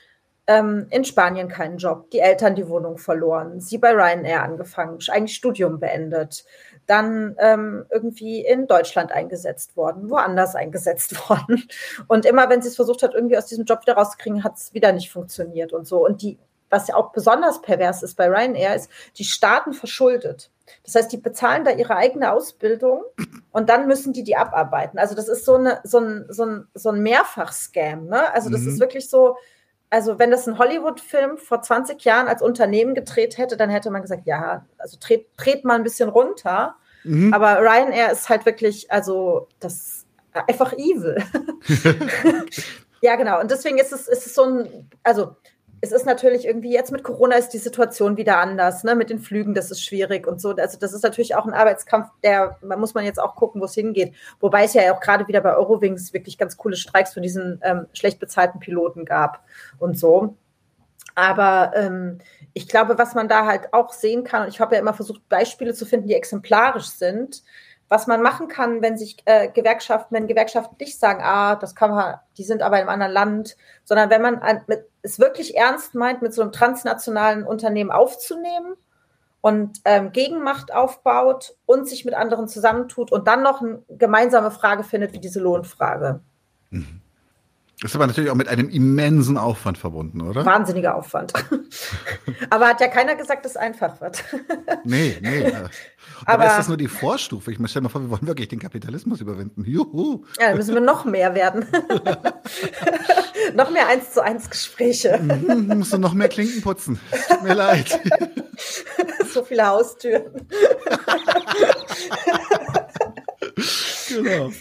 [0.46, 5.36] ähm, in Spanien keinen Job, die Eltern die Wohnung verloren, sie bei Ryanair angefangen, eigentlich
[5.36, 6.44] Studium beendet,
[6.86, 11.64] dann ähm, irgendwie in Deutschland eingesetzt worden, woanders eingesetzt worden.
[12.08, 14.74] Und immer, wenn sie es versucht hat, irgendwie aus diesem Job wieder rauszukriegen, hat es
[14.74, 16.06] wieder nicht funktioniert und so.
[16.06, 16.38] Und die,
[16.74, 20.50] was ja auch besonders pervers ist bei Ryanair, ist, die Staaten verschuldet.
[20.84, 23.04] Das heißt, die bezahlen da ihre eigene Ausbildung
[23.52, 24.98] und dann müssen die die abarbeiten.
[24.98, 28.08] Also das ist so, eine, so ein, so ein, so ein Mehrfach-Scam.
[28.08, 28.34] Ne?
[28.34, 28.70] Also das mhm.
[28.70, 29.38] ist wirklich so,
[29.90, 34.02] also wenn das ein Hollywood-Film vor 20 Jahren als Unternehmen gedreht hätte, dann hätte man
[34.02, 36.76] gesagt, ja, also dreht, dreht mal ein bisschen runter.
[37.04, 37.34] Mhm.
[37.34, 41.24] Aber Ryanair ist halt wirklich, also das einfach evil.
[43.02, 43.40] ja, genau.
[43.40, 45.36] Und deswegen ist es, ist es so ein, also
[45.84, 48.96] es ist natürlich irgendwie jetzt mit Corona ist die Situation wieder anders, ne?
[48.96, 50.52] Mit den Flügen, das ist schwierig und so.
[50.52, 53.66] Also das ist natürlich auch ein Arbeitskampf, der, man muss man jetzt auch gucken, wo
[53.66, 54.14] es hingeht.
[54.40, 57.88] Wobei es ja auch gerade wieder bei Eurowings wirklich ganz coole Streiks für diesen ähm,
[57.92, 59.44] schlecht bezahlten Piloten gab
[59.78, 60.38] und so.
[61.16, 62.20] Aber ähm,
[62.54, 65.28] ich glaube, was man da halt auch sehen kann, und ich habe ja immer versucht,
[65.28, 67.44] Beispiele zu finden, die exemplarisch sind,
[67.94, 71.92] was man machen kann, wenn sich äh, Gewerkschaften, wenn Gewerkschaften nicht sagen, ah, das kann
[71.92, 75.94] man, die sind aber einem anderen Land, sondern wenn man ein, mit, es wirklich ernst
[75.94, 78.74] meint, mit so einem transnationalen Unternehmen aufzunehmen
[79.42, 84.84] und ähm, Gegenmacht aufbaut und sich mit anderen zusammentut und dann noch eine gemeinsame Frage
[84.84, 86.22] findet, wie diese Lohnfrage.
[86.72, 87.03] Mhm.
[87.84, 90.46] Ist aber natürlich auch mit einem immensen Aufwand verbunden, oder?
[90.46, 91.34] Wahnsinniger Aufwand.
[92.50, 94.24] aber hat ja keiner gesagt, dass es einfach wird.
[94.86, 95.52] nee, nee.
[96.26, 97.52] aber ist das nur die Vorstufe?
[97.52, 99.66] Ich stelle mir vor, wir wollen wirklich den Kapitalismus überwinden.
[99.66, 100.24] Juhu.
[100.40, 101.66] Ja, dann müssen wir noch mehr werden.
[103.56, 105.20] noch mehr eins zu eins Gespräche.
[105.20, 107.00] Mhm, musst du noch mehr Klinken putzen.
[107.28, 108.00] Tut mir leid.
[109.34, 110.48] so viele Haustüren.
[114.08, 114.52] genau.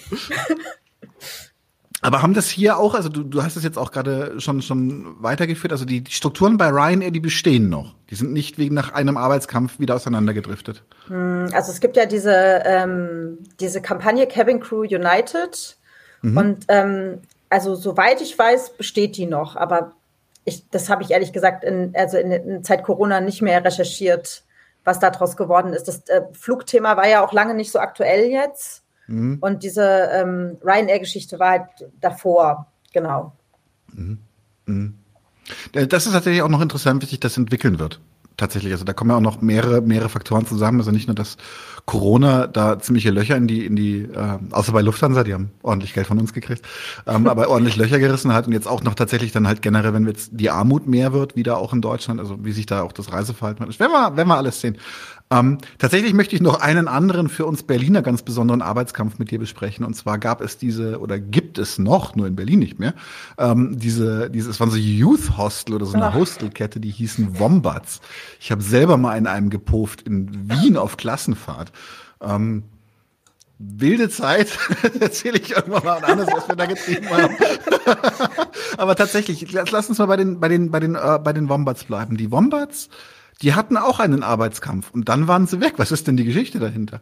[2.02, 5.22] Aber haben das hier auch, also du, du hast es jetzt auch gerade schon, schon
[5.22, 7.94] weitergeführt, also die, die Strukturen bei Ryanair, die bestehen noch.
[8.10, 10.82] Die sind nicht wegen nach einem Arbeitskampf wieder auseinandergedriftet.
[11.06, 15.76] Hm, also es gibt ja diese, ähm, diese Kampagne Cabin Crew United.
[16.22, 16.36] Mhm.
[16.36, 19.54] Und ähm, also soweit ich weiß, besteht die noch.
[19.54, 19.92] Aber
[20.44, 24.42] ich, das habe ich ehrlich gesagt in, also in, in Zeit Corona nicht mehr recherchiert,
[24.82, 25.86] was daraus geworden ist.
[25.86, 28.81] Das äh, Flugthema war ja auch lange nicht so aktuell jetzt.
[29.12, 29.38] Mhm.
[29.40, 33.36] Und diese ähm, Ryanair-Geschichte war halt davor, genau.
[33.92, 34.18] Mhm.
[34.64, 34.94] Mhm.
[35.72, 38.00] Das ist tatsächlich auch noch interessant, wie sich das entwickeln wird
[38.36, 38.72] tatsächlich.
[38.72, 40.80] Also da kommen ja auch noch mehrere, mehrere Faktoren zusammen.
[40.80, 41.36] Also nicht nur, dass
[41.84, 45.94] Corona da ziemliche Löcher in die, in die, äh, außer bei Lufthansa, die haben ordentlich
[45.94, 46.64] Geld von uns gekriegt,
[47.06, 50.06] ähm, aber ordentlich Löcher gerissen hat und jetzt auch noch tatsächlich dann halt generell, wenn
[50.06, 53.12] jetzt die Armut mehr wird, wieder auch in Deutschland, also wie sich da auch das
[53.12, 53.78] Reiseverhalten hat.
[53.80, 54.78] Wenn wir, wenn wir alles sehen.
[55.32, 59.38] Ähm, tatsächlich möchte ich noch einen anderen für uns Berliner ganz besonderen Arbeitskampf mit dir
[59.38, 59.84] besprechen.
[59.84, 62.92] Und zwar gab es diese, oder gibt es noch, nur in Berlin nicht mehr,
[63.38, 66.14] ähm, diese, diese, es waren so Youth Hostel oder so eine Ach.
[66.14, 68.00] Hostelkette, die hießen Wombats.
[68.40, 71.72] Ich habe selber mal in einem gepoft in Wien auf Klassenfahrt.
[72.20, 72.64] Ähm,
[73.58, 74.58] wilde Zeit,
[75.00, 77.36] erzähle ich irgendwann mal anders, was wir da getrieben haben.
[78.76, 81.84] Aber tatsächlich, lass uns mal bei den, bei den, bei den, äh, bei den Wombats
[81.84, 82.16] bleiben.
[82.16, 82.88] Die Wombats,
[83.42, 85.74] die hatten auch einen Arbeitskampf und dann waren sie weg.
[85.76, 87.00] Was ist denn die Geschichte dahinter?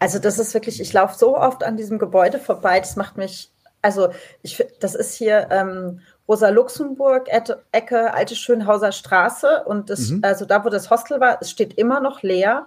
[0.00, 3.50] Also das ist wirklich, ich laufe so oft an diesem Gebäude vorbei, das macht mich,
[3.82, 4.08] also
[4.42, 7.28] ich, das ist hier ähm, Rosa Luxemburg,
[7.72, 10.20] Ecke, Alte Schönhauser Straße und das, mhm.
[10.22, 12.66] also da, wo das Hostel war, es steht immer noch leer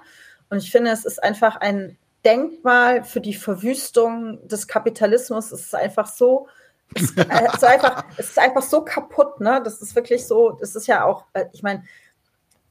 [0.49, 5.51] und ich finde, es ist einfach ein Denkmal für die Verwüstung des Kapitalismus.
[5.51, 6.47] Es ist einfach so,
[6.93, 9.61] es ist, einfach, es ist einfach so kaputt, ne?
[9.63, 11.83] Das ist wirklich so, das ist ja auch, äh, ich meine,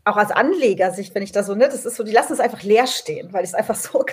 [0.07, 2.63] auch als Anlegersicht, wenn ich da so, ne, das ist so, die lassen es einfach
[2.63, 4.05] leer stehen, weil es einfach so,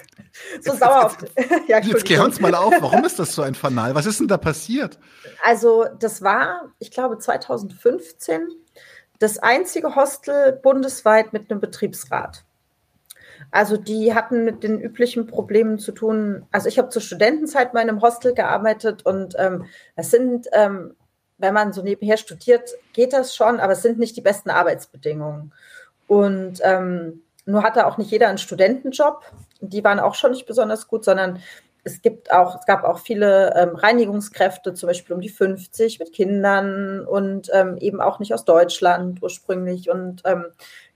[0.60, 1.18] so jetzt, sauer auf.
[1.68, 3.94] ja, jetzt klär uns mal auf, warum ist das so ein Fanal?
[3.94, 4.98] Was ist denn da passiert?
[5.44, 8.48] Also, das war, ich glaube, 2015
[9.20, 12.44] das einzige Hostel bundesweit mit einem Betriebsrat.
[13.52, 16.48] Also die hatten mit den üblichen Problemen zu tun.
[16.52, 19.66] Also ich habe zur Studentenzeit mal in einem Hostel gearbeitet und ähm,
[19.96, 20.96] es sind, ähm,
[21.38, 25.54] wenn man so nebenher studiert, geht das schon, aber es sind nicht die besten Arbeitsbedingungen.
[26.08, 29.22] Und ähm, nur hatte auch nicht jeder einen Studentenjob.
[29.62, 31.40] Die waren auch schon nicht besonders gut, sondern
[31.84, 36.14] es gibt auch, es gab auch viele ähm, Reinigungskräfte, zum Beispiel um die 50 mit
[36.14, 39.90] Kindern und ähm, eben auch nicht aus Deutschland ursprünglich.
[39.90, 40.46] Und ähm,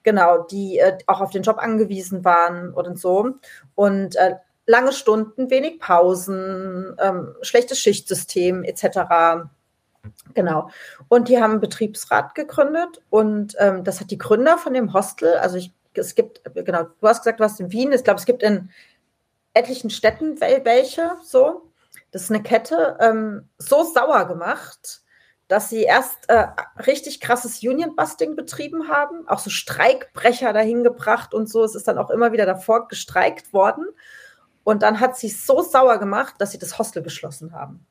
[0.04, 3.32] genau, die äh, auch auf den Job angewiesen waren und so.
[3.76, 4.36] Und äh,
[4.66, 9.50] lange Stunden, wenig Pausen, ähm, schlechtes Schichtsystem etc.
[10.34, 10.70] Genau.
[11.08, 15.36] Und die haben einen Betriebsrat gegründet und ähm, das hat die Gründer von dem Hostel,
[15.36, 18.26] also ich, es gibt, genau, du hast gesagt, du hast in Wien, ich glaube, es
[18.26, 18.70] gibt in
[19.54, 21.64] etlichen Städten welche, so.
[22.12, 25.02] Das ist eine Kette, ähm, so sauer gemacht,
[25.48, 26.48] dass sie erst äh,
[26.86, 31.64] richtig krasses Union-Busting betrieben haben, auch so Streikbrecher dahin gebracht und so.
[31.64, 33.86] Es ist dann auch immer wieder davor gestreikt worden.
[34.64, 37.86] Und dann hat sie so sauer gemacht, dass sie das Hostel geschlossen haben.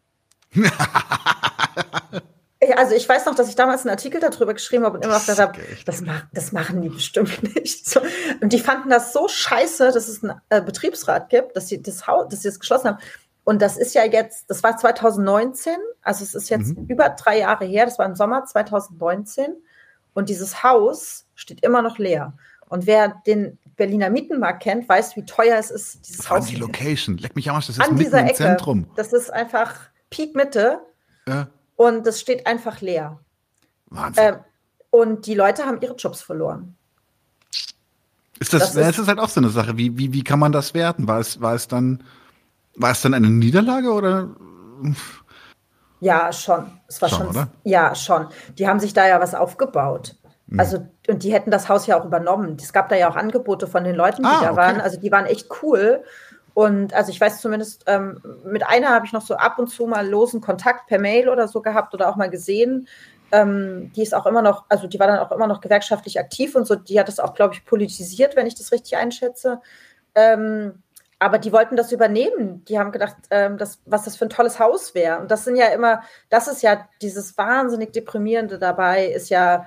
[2.77, 5.39] Also ich weiß noch, dass ich damals einen Artikel darüber geschrieben habe und immer gesagt
[5.39, 7.89] habe, das, mach, das machen die bestimmt nicht.
[7.89, 8.01] So.
[8.41, 12.07] Und die fanden das so scheiße, dass es einen äh, Betriebsrat gibt, dass sie das
[12.07, 12.99] Haus, dass sie das geschlossen haben.
[13.45, 16.87] Und das ist ja jetzt, das war 2019, also es ist jetzt mhm.
[16.89, 19.55] über drei Jahre her, das war im Sommer 2019.
[20.15, 22.33] Und dieses Haus steht immer noch leer.
[22.69, 26.47] Und wer den Berliner Mietenmarkt kennt, weiß, wie teuer es ist, dieses Haus.
[26.47, 28.35] die Location, leck mich aus, das ist An mitten im Ecke.
[28.35, 28.87] Zentrum.
[28.97, 29.75] Das ist einfach
[30.11, 30.81] Peak Mitte.
[31.27, 31.49] Ja.
[31.77, 33.21] Und das steht einfach leer.
[33.87, 34.25] Wahnsinn.
[34.25, 34.37] Ähm,
[34.91, 36.77] und die Leute haben ihre Jobs verloren.
[38.39, 39.77] Ist das, das, ist, das ist halt auch so eine Sache.
[39.77, 41.09] Wie, wie, wie kann man das werten?
[41.09, 42.03] War es, war es dann
[42.77, 44.29] war es dann eine Niederlage oder?
[46.01, 46.71] Ja, schon.
[46.87, 47.49] Es war schon, schon oder?
[47.65, 48.29] ja, schon.
[48.59, 50.17] Die haben sich da ja was aufgebaut.
[50.47, 50.61] Mhm.
[50.61, 52.57] Also, und die hätten das Haus ja auch übernommen.
[52.61, 54.57] Es gab da ja auch Angebote von den Leuten, die ah, da okay.
[54.57, 54.81] waren.
[54.81, 56.05] Also, die waren echt cool.
[56.57, 59.87] Und also ich weiß zumindest, ähm, mit einer habe ich noch so ab und zu
[59.87, 62.89] mal losen Kontakt per Mail oder so gehabt oder auch mal gesehen.
[63.31, 66.55] Ähm, die ist auch immer noch, also die war dann auch immer noch gewerkschaftlich aktiv
[66.55, 69.61] und so, die hat das auch, glaube ich, politisiert, wenn ich das richtig einschätze.
[70.15, 70.83] Ähm,
[71.19, 72.65] aber die wollten das übernehmen.
[72.65, 75.21] Die haben gedacht, ähm, das, was das für ein tolles Haus wäre.
[75.21, 79.67] Und das sind ja immer, das ist ja dieses wahnsinnig deprimierende dabei, ist ja,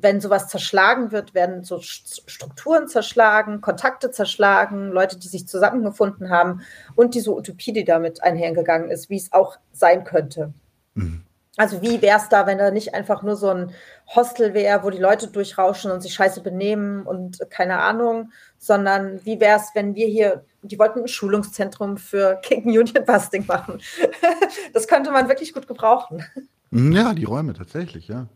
[0.00, 6.62] wenn sowas zerschlagen wird, werden so Strukturen zerschlagen, Kontakte zerschlagen, Leute, die sich zusammengefunden haben
[6.94, 10.52] und diese Utopie, die damit einhergegangen ist, wie es auch sein könnte.
[10.94, 11.24] Mhm.
[11.56, 13.72] Also wie wäre es da, wenn da nicht einfach nur so ein
[14.14, 19.40] Hostel wäre, wo die Leute durchrauschen und sich scheiße benehmen und keine Ahnung, sondern wie
[19.40, 23.80] wäre es, wenn wir hier, die wollten ein Schulungszentrum für King Union Busting machen.
[24.72, 26.24] das könnte man wirklich gut gebrauchen.
[26.70, 28.28] Mhm, ja, die Räume tatsächlich, ja.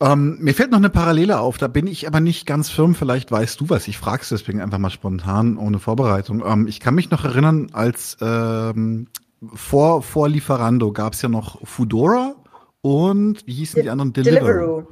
[0.00, 3.30] Ähm, mir fällt noch eine Parallele auf, da bin ich aber nicht ganz firm, vielleicht
[3.30, 3.86] weißt du was.
[3.86, 6.42] Ich frage es deswegen einfach mal spontan, ohne Vorbereitung.
[6.44, 9.06] Ähm, ich kann mich noch erinnern, als ähm,
[9.54, 12.34] vor, vor Lieferando gab es ja noch Fudora
[12.80, 14.12] und wie hießen die anderen?
[14.12, 14.46] Deliveroo.
[14.46, 14.86] Deliveroo.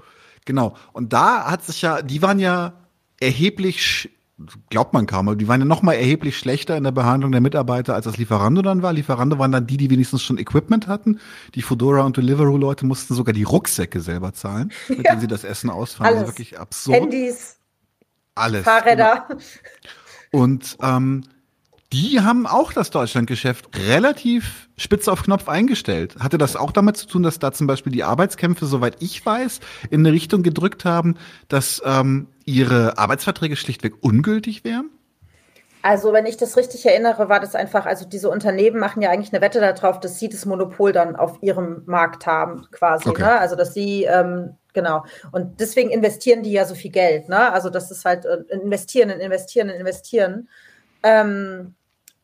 [0.44, 0.76] Genau.
[0.92, 2.74] Und da hat sich ja, die waren ja
[3.20, 4.11] erheblich,
[4.70, 7.41] glaubt man kaum, aber die waren ja noch mal erheblich schlechter in der Behandlung der
[7.41, 8.93] Mitarbeiter, als das Lieferando dann war.
[8.93, 11.20] Lieferando waren dann die, die wenigstens schon Equipment hatten.
[11.55, 15.12] Die Fudora und Deliveroo-Leute mussten sogar die Rucksäcke selber zahlen, mit ja.
[15.12, 16.14] denen sie das Essen ausfahren.
[16.14, 16.20] Alles.
[16.20, 17.01] Das ist wirklich absurd.
[17.01, 17.57] Handys.
[18.35, 18.64] Alles.
[18.64, 19.26] Fahrräder.
[19.28, 19.41] Genau.
[20.45, 21.24] Und ähm,
[21.93, 26.16] die haben auch das Deutschlandgeschäft relativ spitz auf Knopf eingestellt.
[26.18, 29.61] Hatte das auch damit zu tun, dass da zum Beispiel die Arbeitskämpfe, soweit ich weiß,
[29.90, 31.16] in eine Richtung gedrückt haben,
[31.49, 34.90] dass ähm, ihre Arbeitsverträge schlichtweg ungültig wären?
[35.82, 39.32] Also, wenn ich das richtig erinnere, war das einfach, also diese Unternehmen machen ja eigentlich
[39.34, 43.09] eine Wette darauf, dass sie das Monopol dann auf ihrem Markt haben, quasi.
[43.09, 43.22] Okay.
[43.22, 43.38] Ne?
[43.38, 45.05] Also, dass sie, ähm, genau.
[45.32, 47.28] Und deswegen investieren die ja so viel Geld.
[47.28, 47.53] Ne?
[47.53, 50.49] Also, das ist halt äh, investieren, investieren, investieren.
[51.03, 51.74] Ähm,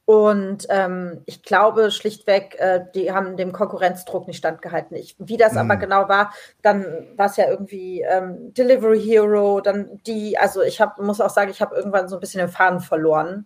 [0.09, 4.97] und ähm, ich glaube schlichtweg, äh, die haben dem Konkurrenzdruck nicht standgehalten.
[4.97, 5.59] Ich, wie das mhm.
[5.59, 6.33] aber genau war,
[6.63, 6.87] dann
[7.17, 11.51] war es ja irgendwie ähm, Delivery Hero, dann die, also ich hab, muss auch sagen,
[11.51, 13.45] ich habe irgendwann so ein bisschen den Faden verloren.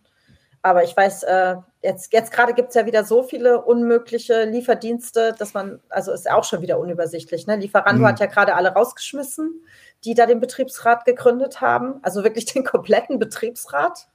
[0.63, 5.35] Aber ich weiß, äh, jetzt, jetzt gerade gibt es ja wieder so viele unmögliche Lieferdienste,
[5.37, 7.49] dass man, also ist auch schon wieder unübersichtlich.
[7.49, 7.57] Ne?
[7.57, 8.07] Lieferando mhm.
[8.07, 9.65] hat ja gerade alle rausgeschmissen,
[10.05, 11.99] die da den Betriebsrat gegründet haben.
[12.03, 14.07] Also wirklich den kompletten Betriebsrat.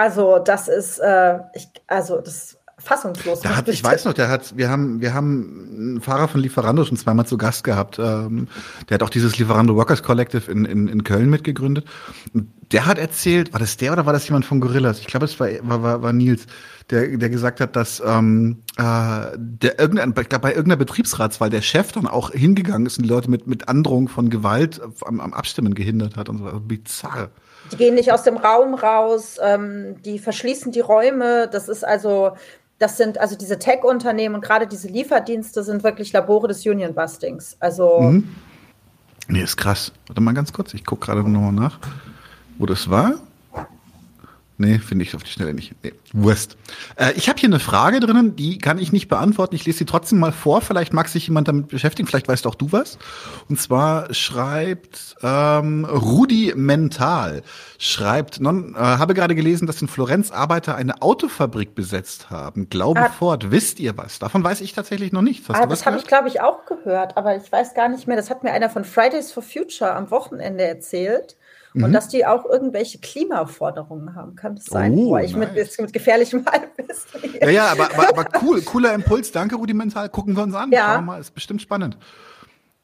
[0.00, 3.40] Also das ist, äh, ich, also das fassungslos.
[3.40, 6.86] Da hat, ich weiß noch, der hat, wir haben, wir haben einen Fahrer von Lieferando
[6.86, 7.98] schon zweimal zu Gast gehabt.
[7.98, 8.48] Ähm,
[8.88, 11.84] der hat auch dieses Lieferando Workers Collective in, in, in Köln mitgegründet.
[12.32, 15.00] Und der hat erzählt, war das der oder war das jemand von Gorillas?
[15.00, 16.46] Ich glaube, es war, war, war, war Nils,
[16.88, 22.06] der, der gesagt hat, dass ähm, äh, der irgendein, bei irgendeiner Betriebsratswahl der Chef dann
[22.06, 26.16] auch hingegangen ist und die Leute mit, mit Androhung von Gewalt am, am Abstimmen gehindert
[26.16, 26.46] hat und so.
[26.46, 27.28] Also bizarr.
[27.72, 31.48] Die gehen nicht aus dem Raum raus, ähm, die verschließen die Räume.
[31.50, 32.32] Das ist also,
[32.78, 37.56] das sind also diese Tech-Unternehmen und gerade diese Lieferdienste sind wirklich Labore des Union-Bustings.
[37.60, 38.00] Also.
[38.00, 38.28] Mhm.
[39.28, 39.92] Nee, ist krass.
[40.08, 41.78] Warte mal ganz kurz, ich gucke gerade nochmal nach,
[42.58, 43.14] wo das war.
[44.60, 45.74] Nee, finde ich auf die Schnelle nicht.
[45.82, 46.58] Nee, Wurst.
[46.96, 49.54] Äh, ich habe hier eine Frage drinnen, die kann ich nicht beantworten.
[49.54, 50.60] Ich lese sie trotzdem mal vor.
[50.60, 52.06] Vielleicht mag sich jemand damit beschäftigen.
[52.06, 52.98] Vielleicht weißt auch du was.
[53.48, 57.42] Und zwar schreibt ähm, Rudi Mental,
[57.78, 62.68] schreibt, non, äh, habe gerade gelesen, dass in Florenz Arbeiter eine Autofabrik besetzt haben.
[62.68, 63.50] Glaube ah, fort.
[63.50, 64.18] Wisst ihr was?
[64.18, 65.48] Davon weiß ich tatsächlich noch nichts.
[65.48, 67.16] Hast ah, das habe ich, glaube ich, auch gehört.
[67.16, 68.18] Aber ich weiß gar nicht mehr.
[68.18, 71.38] Das hat mir einer von Fridays for Future am Wochenende erzählt.
[71.72, 71.84] Mhm.
[71.84, 74.92] Und dass die auch irgendwelche Klimaforderungen haben, kann das sein?
[74.92, 75.54] Oh, Boah, ich nice.
[75.56, 77.38] mit, mit gefährlichem Halbwissen.
[77.40, 79.30] Ja, ja, aber, aber, aber cool, cooler Impuls.
[79.30, 80.08] Danke, Rudimental.
[80.08, 80.72] Gucken wir uns an.
[80.72, 81.00] Ja.
[81.00, 81.96] Mal, ist bestimmt spannend.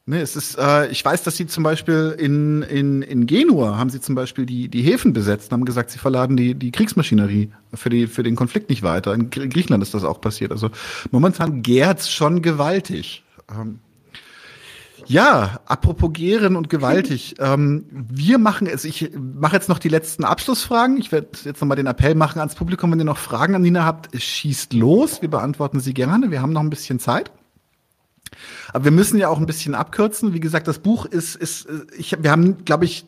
[0.09, 3.91] Nee, es ist, äh, ich weiß, dass sie zum Beispiel in, in, in Genua haben
[3.91, 7.51] sie zum Beispiel die, die Häfen besetzt und haben gesagt, sie verladen die, die Kriegsmaschinerie
[7.75, 9.13] für, die, für den Konflikt nicht weiter.
[9.15, 10.53] In Griechenland ist das auch passiert.
[10.53, 10.71] Also
[11.11, 13.25] momentan gärt's schon gewaltig.
[13.51, 13.81] Ähm,
[15.07, 17.37] ja, apropos gären und gewaltig.
[17.39, 20.99] ähm, wir machen es, ich mache jetzt noch die letzten Abschlussfragen.
[20.99, 23.85] Ich werde jetzt nochmal den Appell machen ans Publikum, wenn ihr noch Fragen an Nina
[23.85, 25.23] habt, schießt los.
[25.23, 26.31] Wir beantworten sie gerne.
[26.31, 27.31] Wir haben noch ein bisschen Zeit.
[28.73, 30.35] Aber wir müssen ja auch ein bisschen abkürzen.
[30.35, 33.07] Wie gesagt, das Buch ist, ist ich, wir haben, glaube ich,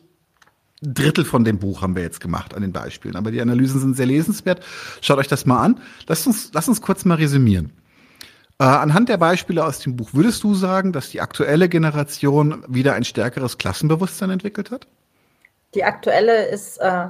[0.81, 3.15] ein Drittel von dem Buch haben wir jetzt gemacht an den Beispielen.
[3.15, 4.63] Aber die Analysen sind sehr lesenswert.
[5.01, 5.79] Schaut euch das mal an.
[6.07, 7.71] Lasst uns, lasst uns kurz mal resümieren.
[8.59, 12.93] Äh, anhand der Beispiele aus dem Buch, würdest du sagen, dass die aktuelle Generation wieder
[12.93, 14.85] ein stärkeres Klassenbewusstsein entwickelt hat?
[15.73, 17.05] Die aktuelle ist äh,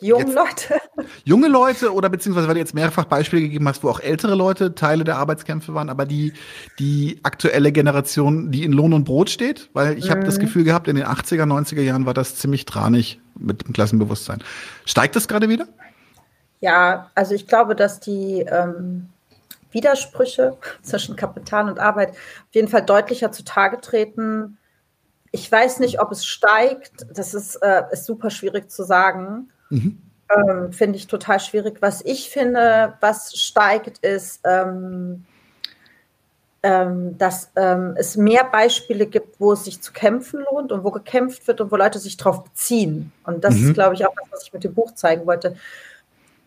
[0.00, 0.80] die jungen jetzt, Leute.
[1.24, 4.74] Junge Leute oder beziehungsweise, weil du jetzt mehrfach Beispiele gegeben hast, wo auch ältere Leute
[4.74, 6.32] Teile der Arbeitskämpfe waren, aber die,
[6.78, 10.10] die aktuelle Generation, die in Lohn und Brot steht, weil ich mhm.
[10.10, 13.74] habe das Gefühl gehabt, in den 80er, 90er Jahren war das ziemlich tranig mit dem
[13.74, 14.42] Klassenbewusstsein.
[14.86, 15.68] Steigt das gerade wieder?
[16.60, 19.10] Ja, also ich glaube, dass die ähm,
[19.72, 24.58] Widersprüche zwischen Kapital und Arbeit auf jeden Fall deutlicher zutage treten.
[25.32, 27.06] Ich weiß nicht, ob es steigt.
[27.12, 29.50] Das ist, äh, ist super schwierig zu sagen.
[29.68, 30.02] Mhm.
[30.36, 31.78] Ähm, finde ich total schwierig.
[31.80, 35.24] Was ich finde, was steigt, ist, ähm,
[36.62, 40.90] ähm, dass ähm, es mehr Beispiele gibt, wo es sich zu kämpfen lohnt und wo
[40.90, 43.12] gekämpft wird und wo Leute sich darauf beziehen.
[43.24, 43.68] Und das mhm.
[43.68, 45.56] ist, glaube ich, auch das, was ich mit dem Buch zeigen wollte.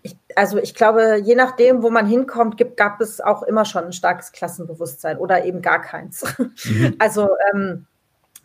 [0.04, 3.86] Ich, also ich glaube, je nachdem, wo man hinkommt, gibt, gab es auch immer schon
[3.86, 6.24] ein starkes Klassenbewusstsein oder eben gar keins.
[6.38, 6.96] Mhm.
[7.00, 7.88] Also ähm,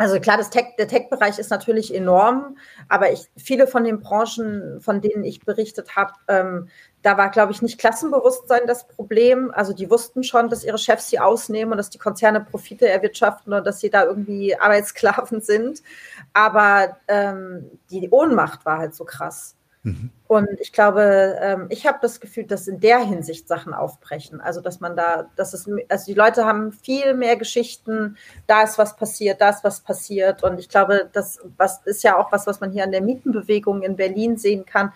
[0.00, 2.56] also klar, das Tech, der Tech-Bereich ist natürlich enorm,
[2.88, 6.68] aber ich, viele von den Branchen, von denen ich berichtet habe, ähm,
[7.02, 9.50] da war, glaube ich, nicht Klassenbewusstsein das Problem.
[9.50, 13.52] Also die wussten schon, dass ihre Chefs sie ausnehmen und dass die Konzerne Profite erwirtschaften
[13.52, 15.82] und dass sie da irgendwie Arbeitssklaven sind.
[16.32, 19.56] Aber ähm, die Ohnmacht war halt so krass.
[19.82, 20.10] Mhm.
[20.26, 24.40] Und ich glaube, ähm, ich habe das Gefühl, dass in der Hinsicht Sachen aufbrechen.
[24.40, 28.16] Also, dass man da, dass es, also die Leute haben viel mehr Geschichten,
[28.46, 30.42] da ist was passiert, da ist was passiert.
[30.42, 33.82] Und ich glaube, das was ist ja auch was, was man hier an der Mietenbewegung
[33.82, 34.92] in Berlin sehen kann.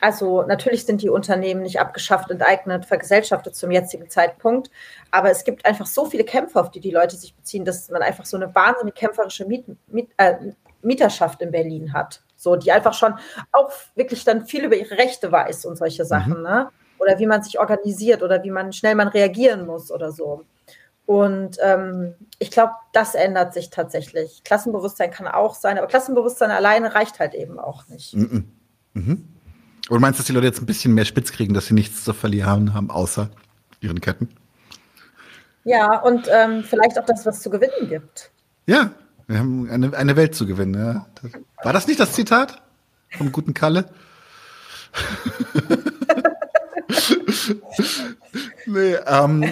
[0.00, 4.70] Also natürlich sind die Unternehmen nicht abgeschafft, enteignet, vergesellschaftet zum jetzigen Zeitpunkt,
[5.10, 8.02] aber es gibt einfach so viele Kämpfe, auf die die Leute sich beziehen, dass man
[8.02, 10.34] einfach so eine wahnsinnig kämpferische Miet, Miet, äh,
[10.82, 12.22] Mieterschaft in Berlin hat.
[12.46, 13.14] So, die einfach schon
[13.50, 16.08] auch wirklich dann viel über ihre Rechte weiß und solche mhm.
[16.08, 16.42] Sachen, mhm.
[16.42, 16.68] ne?
[17.00, 20.44] Oder wie man sich organisiert oder wie man schnell man reagieren muss oder so.
[21.06, 24.44] Und ähm, ich glaube, das ändert sich tatsächlich.
[24.44, 28.14] Klassenbewusstsein kann auch sein, aber Klassenbewusstsein alleine reicht halt eben auch nicht.
[28.14, 28.52] Mhm.
[28.94, 29.28] Mhm.
[29.88, 32.04] Und meinst du, dass die Leute jetzt ein bisschen mehr spitz kriegen, dass sie nichts
[32.04, 33.28] zu verlieren haben, außer
[33.80, 34.28] ihren Ketten?
[35.64, 38.30] Ja, und ähm, vielleicht auch das, was zu gewinnen gibt.
[38.66, 38.92] Ja,
[39.26, 40.74] wir haben eine, eine Welt zu gewinnen.
[40.74, 41.06] Ja.
[41.62, 42.62] War das nicht das Zitat
[43.10, 43.88] vom guten Kalle?
[48.66, 49.44] nee, ähm,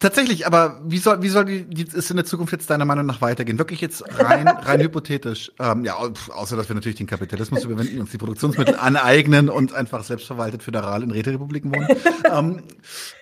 [0.00, 3.04] Tatsächlich, aber wie soll, wie soll die, die ist in der Zukunft jetzt deiner Meinung
[3.04, 3.58] nach weitergehen?
[3.58, 5.52] Wirklich jetzt rein, rein hypothetisch.
[5.58, 10.02] Ähm, ja, außer dass wir natürlich den Kapitalismus überwinden, uns die Produktionsmittel aneignen und einfach
[10.02, 11.86] selbstverwaltet föderal in Räterepubliken wohnen.
[12.32, 12.62] ähm,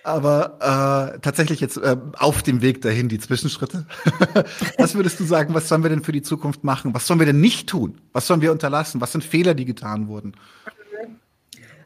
[0.05, 3.85] aber äh, tatsächlich jetzt äh, auf dem Weg dahin die Zwischenschritte.
[4.77, 6.93] was würdest du sagen, was sollen wir denn für die Zukunft machen?
[6.93, 7.99] Was sollen wir denn nicht tun?
[8.13, 9.01] Was sollen wir unterlassen?
[9.01, 10.33] Was sind Fehler, die getan wurden?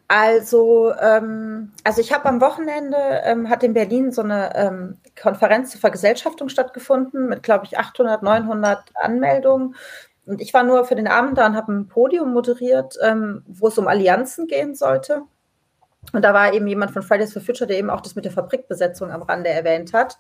[0.08, 5.72] Also, ähm, also ich habe am Wochenende, ähm, hat in Berlin so eine ähm, Konferenz
[5.72, 9.76] zur Vergesellschaftung stattgefunden mit, glaube ich, 800, 900 Anmeldungen.
[10.26, 13.68] Und ich war nur für den Abend da und habe ein Podium moderiert, ähm, wo
[13.68, 15.24] es um Allianzen gehen sollte.
[16.12, 18.32] Und da war eben jemand von Fridays for Future, der eben auch das mit der
[18.32, 20.18] Fabrikbesetzung am Rande erwähnt hat.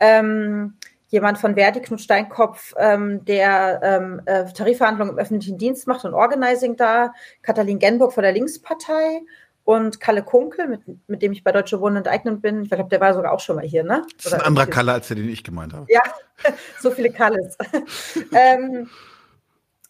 [0.00, 0.74] Ähm,
[1.14, 6.12] jemand von Verdi, Knut Steinkopf, ähm, der ähm, äh, Tarifverhandlungen im öffentlichen Dienst macht und
[6.12, 9.22] Organizing da, Katalin Genburg von der Linkspartei
[9.62, 12.64] und Kalle Kunkel, mit, mit dem ich bei Deutsche Wohnen enteignet bin.
[12.64, 14.04] Ich glaube, der war sogar auch schon mal hier, ne?
[14.16, 15.86] Das ist ein anderer Kalle, als der, den ich gemeint habe.
[15.88, 16.02] Ja,
[16.80, 17.56] so viele Kalles.
[18.32, 18.90] ähm,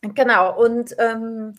[0.02, 1.54] genau, und ähm,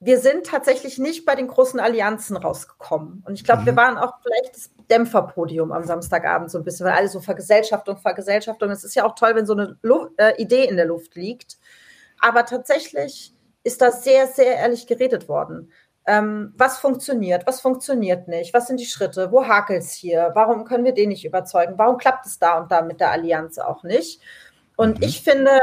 [0.00, 3.22] wir sind tatsächlich nicht bei den großen Allianzen rausgekommen.
[3.26, 3.66] Und ich glaube, mhm.
[3.66, 7.98] wir waren auch vielleicht das Dämpferpodium am Samstagabend so ein bisschen, weil alle so Vergesellschaftung,
[7.98, 8.70] Vergesellschaftung.
[8.70, 11.58] Es ist ja auch toll, wenn so eine Luft, äh, Idee in der Luft liegt.
[12.18, 15.70] Aber tatsächlich ist da sehr, sehr ehrlich geredet worden.
[16.06, 20.64] Ähm, was funktioniert, was funktioniert nicht, was sind die Schritte, wo hakelt es hier, warum
[20.64, 23.82] können wir den nicht überzeugen, warum klappt es da und da mit der Allianz auch
[23.84, 24.22] nicht?
[24.76, 25.04] Und mhm.
[25.04, 25.60] ich finde,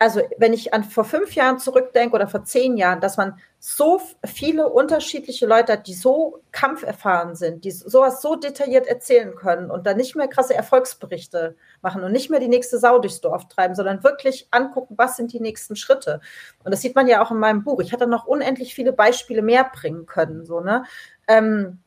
[0.00, 4.00] also wenn ich an vor fünf Jahren zurückdenke oder vor zehn Jahren, dass man so
[4.24, 9.86] viele unterschiedliche Leute hat, die so kampferfahren sind, die sowas so detailliert erzählen können und
[9.86, 13.74] dann nicht mehr krasse Erfolgsberichte machen und nicht mehr die nächste Sau durchs Dorf treiben,
[13.74, 16.20] sondern wirklich angucken, was sind die nächsten Schritte.
[16.62, 17.80] Und das sieht man ja auch in meinem Buch.
[17.80, 20.84] Ich hatte noch unendlich viele Beispiele mehr bringen können, so, ne?
[21.26, 21.80] Ähm,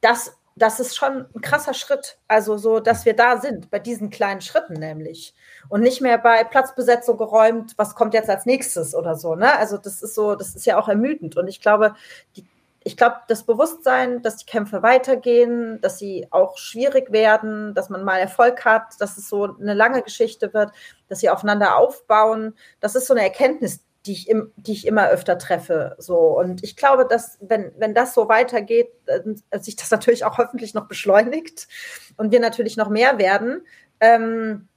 [0.00, 2.18] das das ist schon ein krasser Schritt.
[2.28, 5.34] Also so, dass wir da sind, bei diesen kleinen Schritten nämlich.
[5.68, 9.34] Und nicht mehr bei Platzbesetzung geräumt, was kommt jetzt als nächstes oder so.
[9.34, 9.56] Ne?
[9.58, 11.36] Also das ist so, das ist ja auch ermüdend.
[11.36, 11.94] Und ich glaube,
[12.36, 12.46] die,
[12.84, 18.04] ich glaube, das Bewusstsein, dass die Kämpfe weitergehen, dass sie auch schwierig werden, dass man
[18.04, 20.72] mal Erfolg hat, dass es so eine lange Geschichte wird,
[21.08, 25.08] dass sie aufeinander aufbauen, das ist so eine Erkenntnis, die ich, im, die ich immer
[25.10, 25.94] öfter treffe.
[25.98, 26.16] So.
[26.16, 30.74] Und ich glaube, dass, wenn, wenn das so weitergeht, äh, sich das natürlich auch hoffentlich
[30.74, 31.68] noch beschleunigt
[32.16, 33.66] und wir natürlich noch mehr werden.
[34.00, 34.68] Ähm,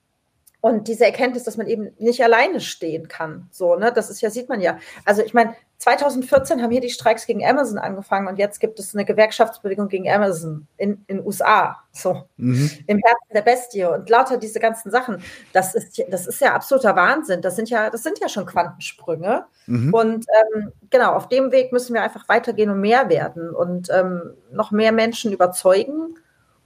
[0.59, 3.47] und diese Erkenntnis, dass man eben nicht alleine stehen kann.
[3.51, 4.77] So, ne, das ist ja, sieht man ja.
[5.05, 8.93] Also ich meine, 2014 haben hier die Streiks gegen Amazon angefangen und jetzt gibt es
[8.93, 12.69] eine Gewerkschaftsbewegung gegen Amazon in den USA, so mhm.
[12.85, 15.23] im Herzen der Bestie und lauter diese ganzen Sachen.
[15.53, 17.41] Das ist, das ist ja absoluter Wahnsinn.
[17.41, 19.45] Das sind ja, das sind ja schon Quantensprünge.
[19.65, 19.91] Mhm.
[19.91, 24.35] Und ähm, genau, auf dem Weg müssen wir einfach weitergehen und mehr werden und ähm,
[24.51, 26.15] noch mehr Menschen überzeugen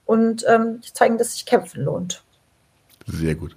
[0.03, 2.21] und ähm, zeigen, dass sich kämpfen lohnt.
[3.07, 3.55] Sehr gut.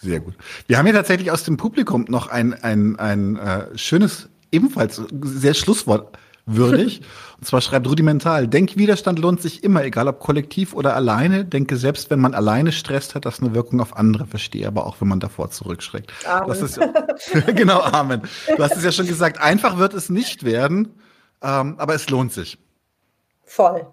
[0.00, 0.34] Sehr gut.
[0.66, 5.54] Wir haben hier tatsächlich aus dem Publikum noch ein, ein, ein äh, schönes, ebenfalls sehr
[5.54, 7.02] schlusswortwürdig.
[7.38, 11.44] Und zwar schreibt Rudimental, Denkwiderstand lohnt sich immer, egal ob kollektiv oder alleine.
[11.44, 14.26] Denke selbst, wenn man alleine stresst, hat das eine Wirkung auf andere.
[14.26, 16.12] Verstehe aber auch, wenn man davor zurückschreckt.
[16.26, 16.48] Amen.
[16.48, 16.80] Das ist,
[17.54, 18.22] genau, Amen.
[18.56, 20.88] Du hast es ja schon gesagt, einfach wird es nicht werden,
[21.42, 22.58] ähm, aber es lohnt sich.
[23.44, 23.86] Voll.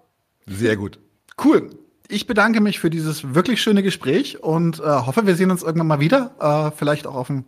[0.46, 0.98] Sehr gut.
[1.42, 1.70] Cool
[2.08, 5.88] ich bedanke mich für dieses wirklich schöne Gespräch und äh, hoffe, wir sehen uns irgendwann
[5.88, 6.30] mal wieder.
[6.40, 7.44] Äh, vielleicht auch auf dem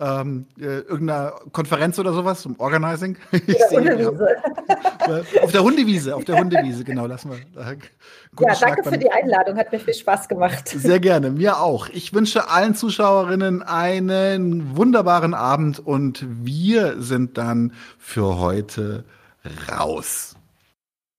[0.00, 3.18] ähm, äh, irgendeiner Konferenz oder sowas zum Organizing.
[3.70, 4.36] Hundewiese.
[5.42, 7.62] auf der Hundewiese, auf der Hundewiese, genau, lassen wir.
[7.62, 7.76] Äh,
[8.40, 10.68] ja, danke für die Einladung, hat mir viel Spaß gemacht.
[10.68, 11.88] Sehr gerne, mir auch.
[11.90, 19.04] Ich wünsche allen Zuschauerinnen einen wunderbaren Abend und wir sind dann für heute
[19.70, 20.36] raus.